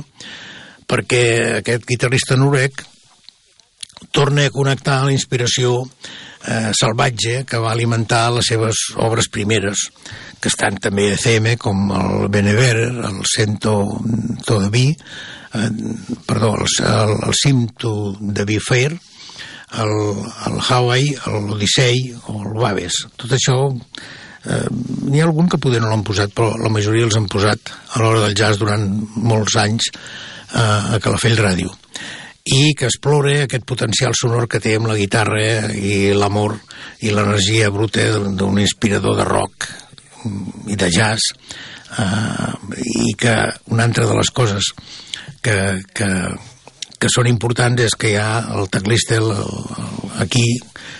perquè 0.85 1.25
aquest 1.63 1.89
guitarrista 1.89 2.37
noruec 2.37 2.85
torna 4.13 4.45
a 4.45 4.53
connectar 4.53 5.01
la 5.07 5.15
inspiració 5.15 5.81
eh, 5.81 6.24
salvatge 6.77 7.43
que 7.49 7.59
va 7.61 7.71
alimentar 7.73 8.29
les 8.35 8.49
seves 8.51 8.81
obres 9.01 9.29
primeres, 9.33 9.87
que 10.39 10.51
estan 10.51 10.77
també 10.81 11.09
a 11.09 11.15
ECM, 11.15 11.55
com 11.61 11.89
el 11.95 12.27
Benever, 12.33 12.75
el 13.09 13.21
Cento 13.29 13.75
Todaví, 14.45 14.89
eh, 14.91 15.69
perdó, 16.27 16.55
el, 16.59 16.67
el, 16.85 17.15
el 17.29 17.33
Simto 17.33 18.15
de 18.19 18.45
Bifair, 18.45 18.93
el, 18.93 19.95
el 20.47 20.59
Hawaii, 20.61 21.15
l'Odissei 21.47 22.11
o 22.27 22.41
el 22.43 22.53
Babes. 22.61 23.01
Tot 23.17 23.33
això 23.35 23.57
eh, 23.71 24.67
n'hi 25.09 25.23
ha 25.23 25.25
algun 25.27 25.49
que 25.49 25.61
poder 25.61 25.81
no 25.83 25.89
l'han 25.89 26.05
posat, 26.05 26.35
però 26.35 26.53
la 26.61 26.71
majoria 26.71 27.07
els 27.09 27.17
han 27.17 27.27
posat 27.31 27.73
a 27.73 28.03
l'hora 28.03 28.27
del 28.27 28.37
jazz 28.37 28.61
durant 28.61 28.85
molts 29.15 29.57
anys 29.59 29.89
eh, 29.89 30.61
a 30.61 31.01
Calafell 31.01 31.41
Ràdio 31.41 31.73
i 32.45 32.75
que 32.77 32.85
explora 32.85 33.39
aquest 33.43 33.65
potencial 33.65 34.13
sonor 34.13 34.45
que 34.47 34.61
té 34.61 34.75
amb 34.77 34.91
la 34.91 34.97
guitarra 34.99 35.71
i 35.73 36.13
l'amor 36.13 36.59
i 37.01 37.09
l'energia 37.09 37.71
bruta 37.73 38.05
d'un 38.37 38.59
inspirador 38.61 39.17
de 39.17 39.25
rock 39.25 39.65
i 40.69 40.77
de 40.77 40.89
jazz 40.93 41.33
eh, 41.97 42.51
i 43.09 43.15
que 43.17 43.33
una 43.73 43.89
altra 43.89 44.05
de 44.05 44.19
les 44.19 44.29
coses 44.29 44.69
que, 45.41 45.57
que, 45.93 46.09
que 47.01 47.11
són 47.13 47.31
importants 47.33 47.81
és 47.81 47.97
que 47.97 48.13
hi 48.13 48.19
ha 48.21 48.45
el 48.53 48.69
teclista 48.69 49.17
el, 49.17 49.31
el, 49.33 50.15
aquí 50.21 50.45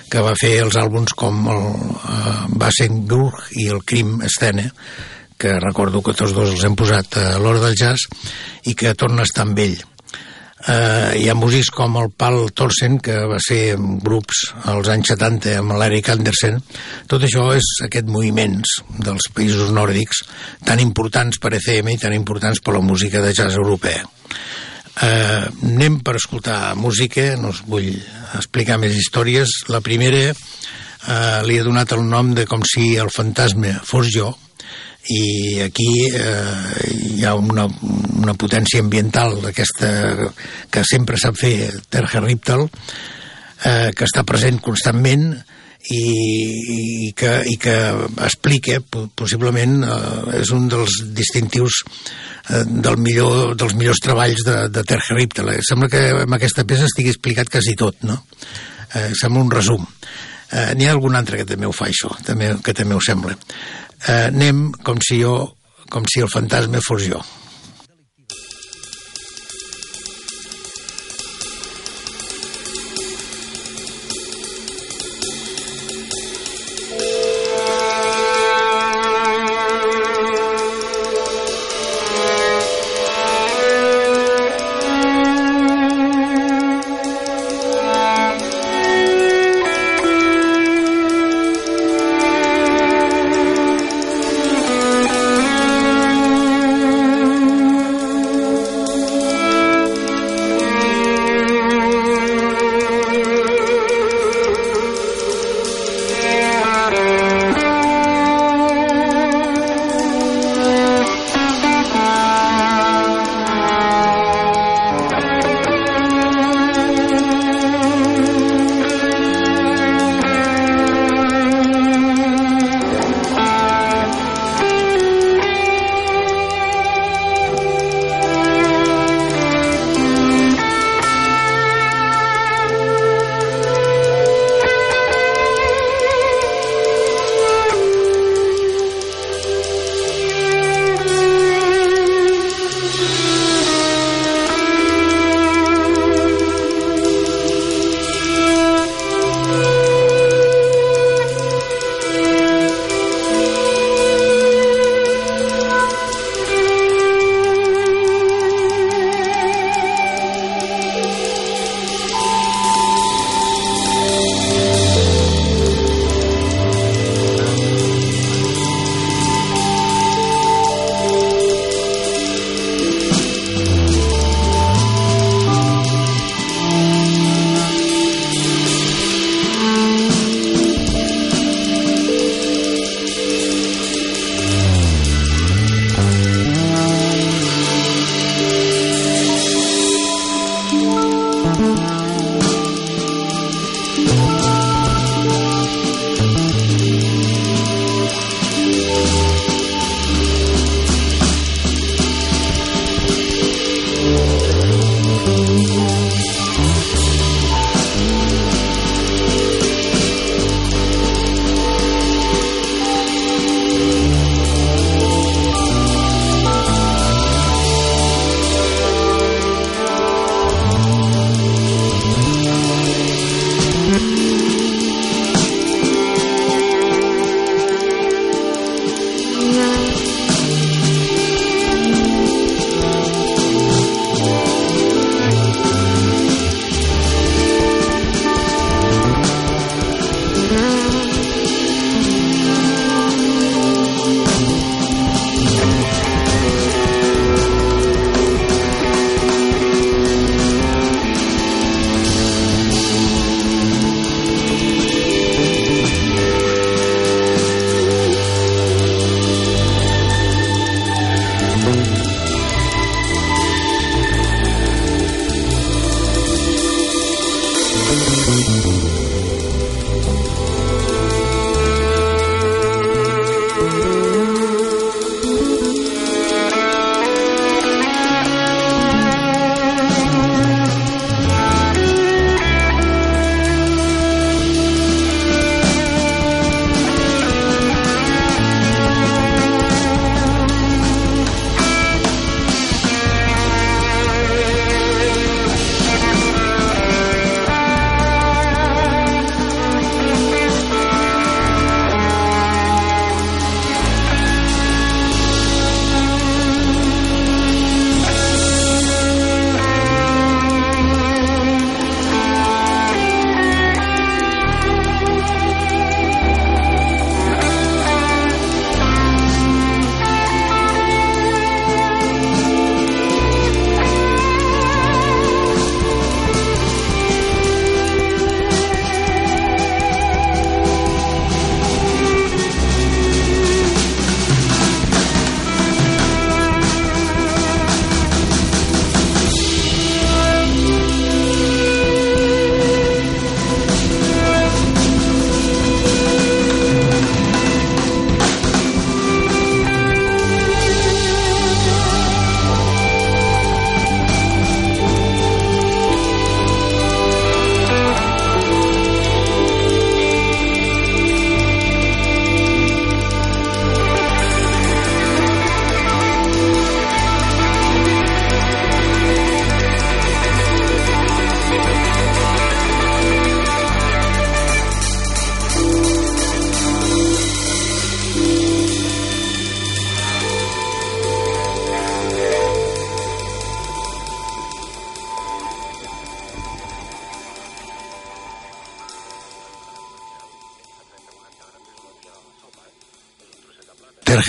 que 0.09 0.25
va 0.25 0.33
fer 0.39 0.55
els 0.65 0.77
àlbums 0.81 1.13
com 1.17 1.45
el 1.49 1.63
uh, 1.65 2.45
Bassengurg 2.57 3.53
i 3.61 3.69
el 3.73 3.81
Crim 3.85 4.19
Stene 4.29 4.71
que 5.37 5.59
recordo 5.59 6.01
que 6.01 6.13
tots 6.17 6.33
dos 6.33 6.53
els 6.53 6.63
hem 6.65 6.77
posat 6.79 7.17
a 7.21 7.33
l'hora 7.41 7.61
del 7.67 7.77
jazz 7.77 8.09
i 8.65 8.73
que 8.73 8.97
torna 8.97 9.21
a 9.21 9.29
estar 9.29 9.45
amb 9.45 9.61
ell 9.61 9.77
Uh, 10.65 11.11
hi 11.13 11.27
ha 11.29 11.35
músics 11.37 11.67
com 11.69 11.93
el 12.01 12.07
Pal 12.17 12.47
Torsen, 12.57 12.95
que 12.97 13.13
va 13.29 13.37
ser 13.43 13.75
en 13.75 13.99
grups 14.01 14.47
als 14.71 14.87
anys 14.89 15.11
70 15.13 15.59
amb 15.59 15.75
l'Eric 15.77 16.09
Andersen. 16.09 16.57
Tot 17.11 17.21
això 17.27 17.51
és 17.53 17.67
aquest 17.85 18.09
moviments 18.09 18.79
dels 18.97 19.29
països 19.35 19.69
nòrdics 19.75 20.23
tan 20.65 20.81
importants 20.81 21.37
per 21.43 21.53
ECM 21.59 21.91
i 21.93 21.99
tan 22.01 22.15
importants 22.17 22.63
per 22.65 22.73
la 22.73 22.81
música 22.81 23.21
de 23.21 23.35
jazz 23.37 23.59
europea. 23.61 24.07
Uh, 24.95 25.45
anem 25.69 25.99
per 26.01 26.15
escoltar 26.17 26.73
música, 26.79 27.35
no 27.37 27.53
us 27.53 27.61
vull 27.69 27.91
explicar 28.33 28.79
més 28.81 28.97
històries. 28.97 29.53
La 29.69 29.83
primera 29.85 30.31
uh, 30.31 31.45
li 31.45 31.59
he 31.59 31.67
donat 31.67 31.93
el 31.93 32.01
nom 32.09 32.33
de 32.33 32.47
com 32.49 32.65
si 32.65 32.95
el 32.97 33.13
fantasma 33.13 33.77
fos 33.85 34.09
jo, 34.09 34.33
i 35.11 35.61
aquí 35.61 35.89
eh, 36.09 36.85
hi 37.17 37.25
ha 37.25 37.35
una, 37.37 37.67
una 38.21 38.33
potència 38.33 38.81
ambiental 38.81 39.37
d'aquesta 39.43 39.89
que 40.73 40.85
sempre 40.87 41.19
sap 41.21 41.37
fer 41.37 41.69
Terje 41.93 42.23
Riptal 42.23 42.65
eh, 42.65 43.91
que 43.93 44.07
està 44.07 44.25
present 44.25 44.57
constantment 44.65 45.27
i, 45.93 46.01
i, 46.01 47.11
que, 47.13 47.31
i 47.45 47.57
que 47.61 47.75
explica 48.25 48.79
possiblement 48.89 49.77
eh, 49.85 50.39
és 50.41 50.51
un 50.55 50.65
dels 50.71 51.01
distintius 51.13 51.83
eh, 51.85 52.63
del 52.65 52.97
millor, 52.97 53.53
dels 53.59 53.77
millors 53.77 54.01
treballs 54.01 54.41
de, 54.47 54.57
de 54.73 54.85
Terje 54.87 55.17
Riptal. 55.17 55.53
Eh, 55.53 55.61
sembla 55.65 55.91
que 55.91 56.05
amb 56.25 56.37
aquesta 56.39 56.65
peça 56.65 56.89
estigui 56.89 57.13
explicat 57.13 57.51
quasi 57.53 57.77
tot 57.77 58.01
no? 58.09 58.23
eh, 58.95 59.11
sembla 59.13 59.45
un 59.45 59.53
resum. 59.53 59.85
Eh, 60.49 60.71
n'hi 60.77 60.89
ha 60.89 60.93
algun 60.97 61.17
altre 61.17 61.41
que 61.41 61.49
també 61.53 61.69
ho 61.69 61.73
fa 61.75 61.89
això 61.89 62.11
també, 62.25 62.55
que 62.65 62.73
també 62.73 62.97
ho 62.97 63.01
sembla 63.03 63.37
eh, 64.07 64.27
anem 64.29 64.69
com 64.85 65.01
si 65.01 65.21
jo 65.21 65.35
com 65.91 66.05
si 66.09 66.23
el 66.25 66.31
fantasma 66.31 66.81
fos 66.85 67.05
jo 67.09 67.21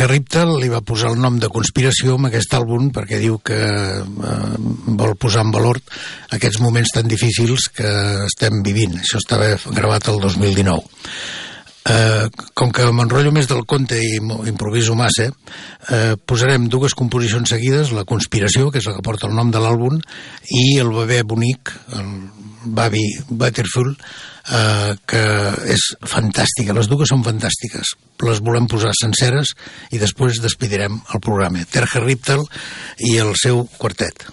Riptal 0.07 0.53
li 0.61 0.69
va 0.71 0.85
posar 0.87 1.11
el 1.13 1.19
nom 1.21 1.39
de 1.43 1.49
conspiració 1.53 2.15
amb 2.17 2.29
aquest 2.29 2.53
àlbum 2.55 2.91
perquè 2.95 3.19
diu 3.23 3.41
que 3.45 3.57
eh, 3.59 4.59
vol 4.99 5.17
posar 5.19 5.43
en 5.47 5.51
valor 5.55 5.81
aquests 6.37 6.61
moments 6.63 6.93
tan 6.95 7.09
difícils 7.11 7.69
que 7.75 7.91
estem 8.27 8.63
vivint. 8.67 8.95
Això 9.03 9.19
estava 9.23 9.51
gravat 9.75 10.09
el 10.13 10.21
2019. 10.23 10.85
Eh, 11.87 12.27
com 12.59 12.73
que 12.75 12.87
m'enrotllo 12.91 13.31
més 13.35 13.47
del 13.47 13.63
conte 13.69 13.99
i 14.03 14.17
improviso 14.51 14.97
massa, 14.99 15.29
eh, 15.31 16.15
posarem 16.27 16.67
dues 16.69 16.97
composicions 16.99 17.53
seguides, 17.55 17.93
La 17.93 18.05
conspiració, 18.05 18.73
que 18.73 18.79
és 18.83 18.87
la 18.87 18.97
que 18.97 19.05
porta 19.07 19.29
el 19.29 19.37
nom 19.39 19.53
de 19.55 19.63
l'àlbum, 19.63 20.01
i 20.51 20.79
El 20.83 20.91
bebè 20.91 21.23
bonic, 21.23 21.71
el 21.95 22.11
Babi 22.65 23.05
Butterfull, 23.29 23.95
eh, 24.51 24.97
que 25.07 25.25
és 25.71 25.95
fantàstica. 26.03 26.75
Les 26.75 26.91
dues 26.91 27.09
són 27.09 27.23
fantàstiques. 27.23 27.95
Les 28.25 28.41
volem 28.41 28.69
posar 28.71 28.95
senceres 28.97 29.53
i 29.93 30.01
després 30.01 30.41
despedirem 30.41 30.97
el 31.15 31.23
programa. 31.25 31.67
Terje 31.69 32.01
Riptal 32.05 32.47
i 33.05 33.17
el 33.21 33.35
seu 33.41 33.67
quartet. 33.77 34.29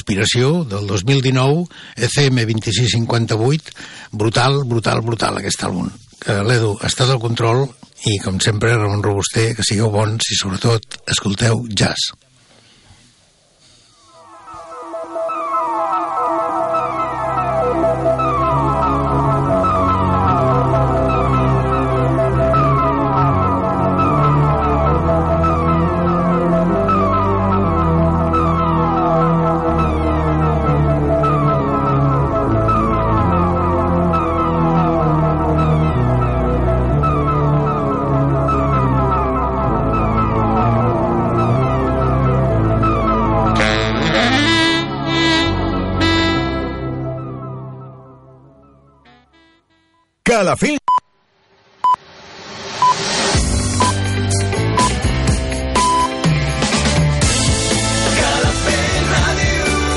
Conspiració, 0.00 0.62
del 0.64 0.86
2019, 0.88 1.66
ECM 2.00 2.38
2658, 2.48 3.74
brutal, 4.16 4.62
brutal, 4.64 5.02
brutal, 5.04 5.36
aquest 5.36 5.66
àlbum. 5.68 5.90
L'Edu 6.48 6.70
està 6.88 7.04
del 7.04 7.20
control 7.20 7.66
i, 8.08 8.16
com 8.24 8.40
sempre, 8.40 8.72
Ramon 8.78 9.04
Robuster, 9.04 9.50
que 9.58 9.66
sigueu 9.66 9.92
bons 9.92 10.32
i, 10.32 10.38
sobretot, 10.40 11.02
escolteu 11.12 11.66
jazz. 11.68 12.14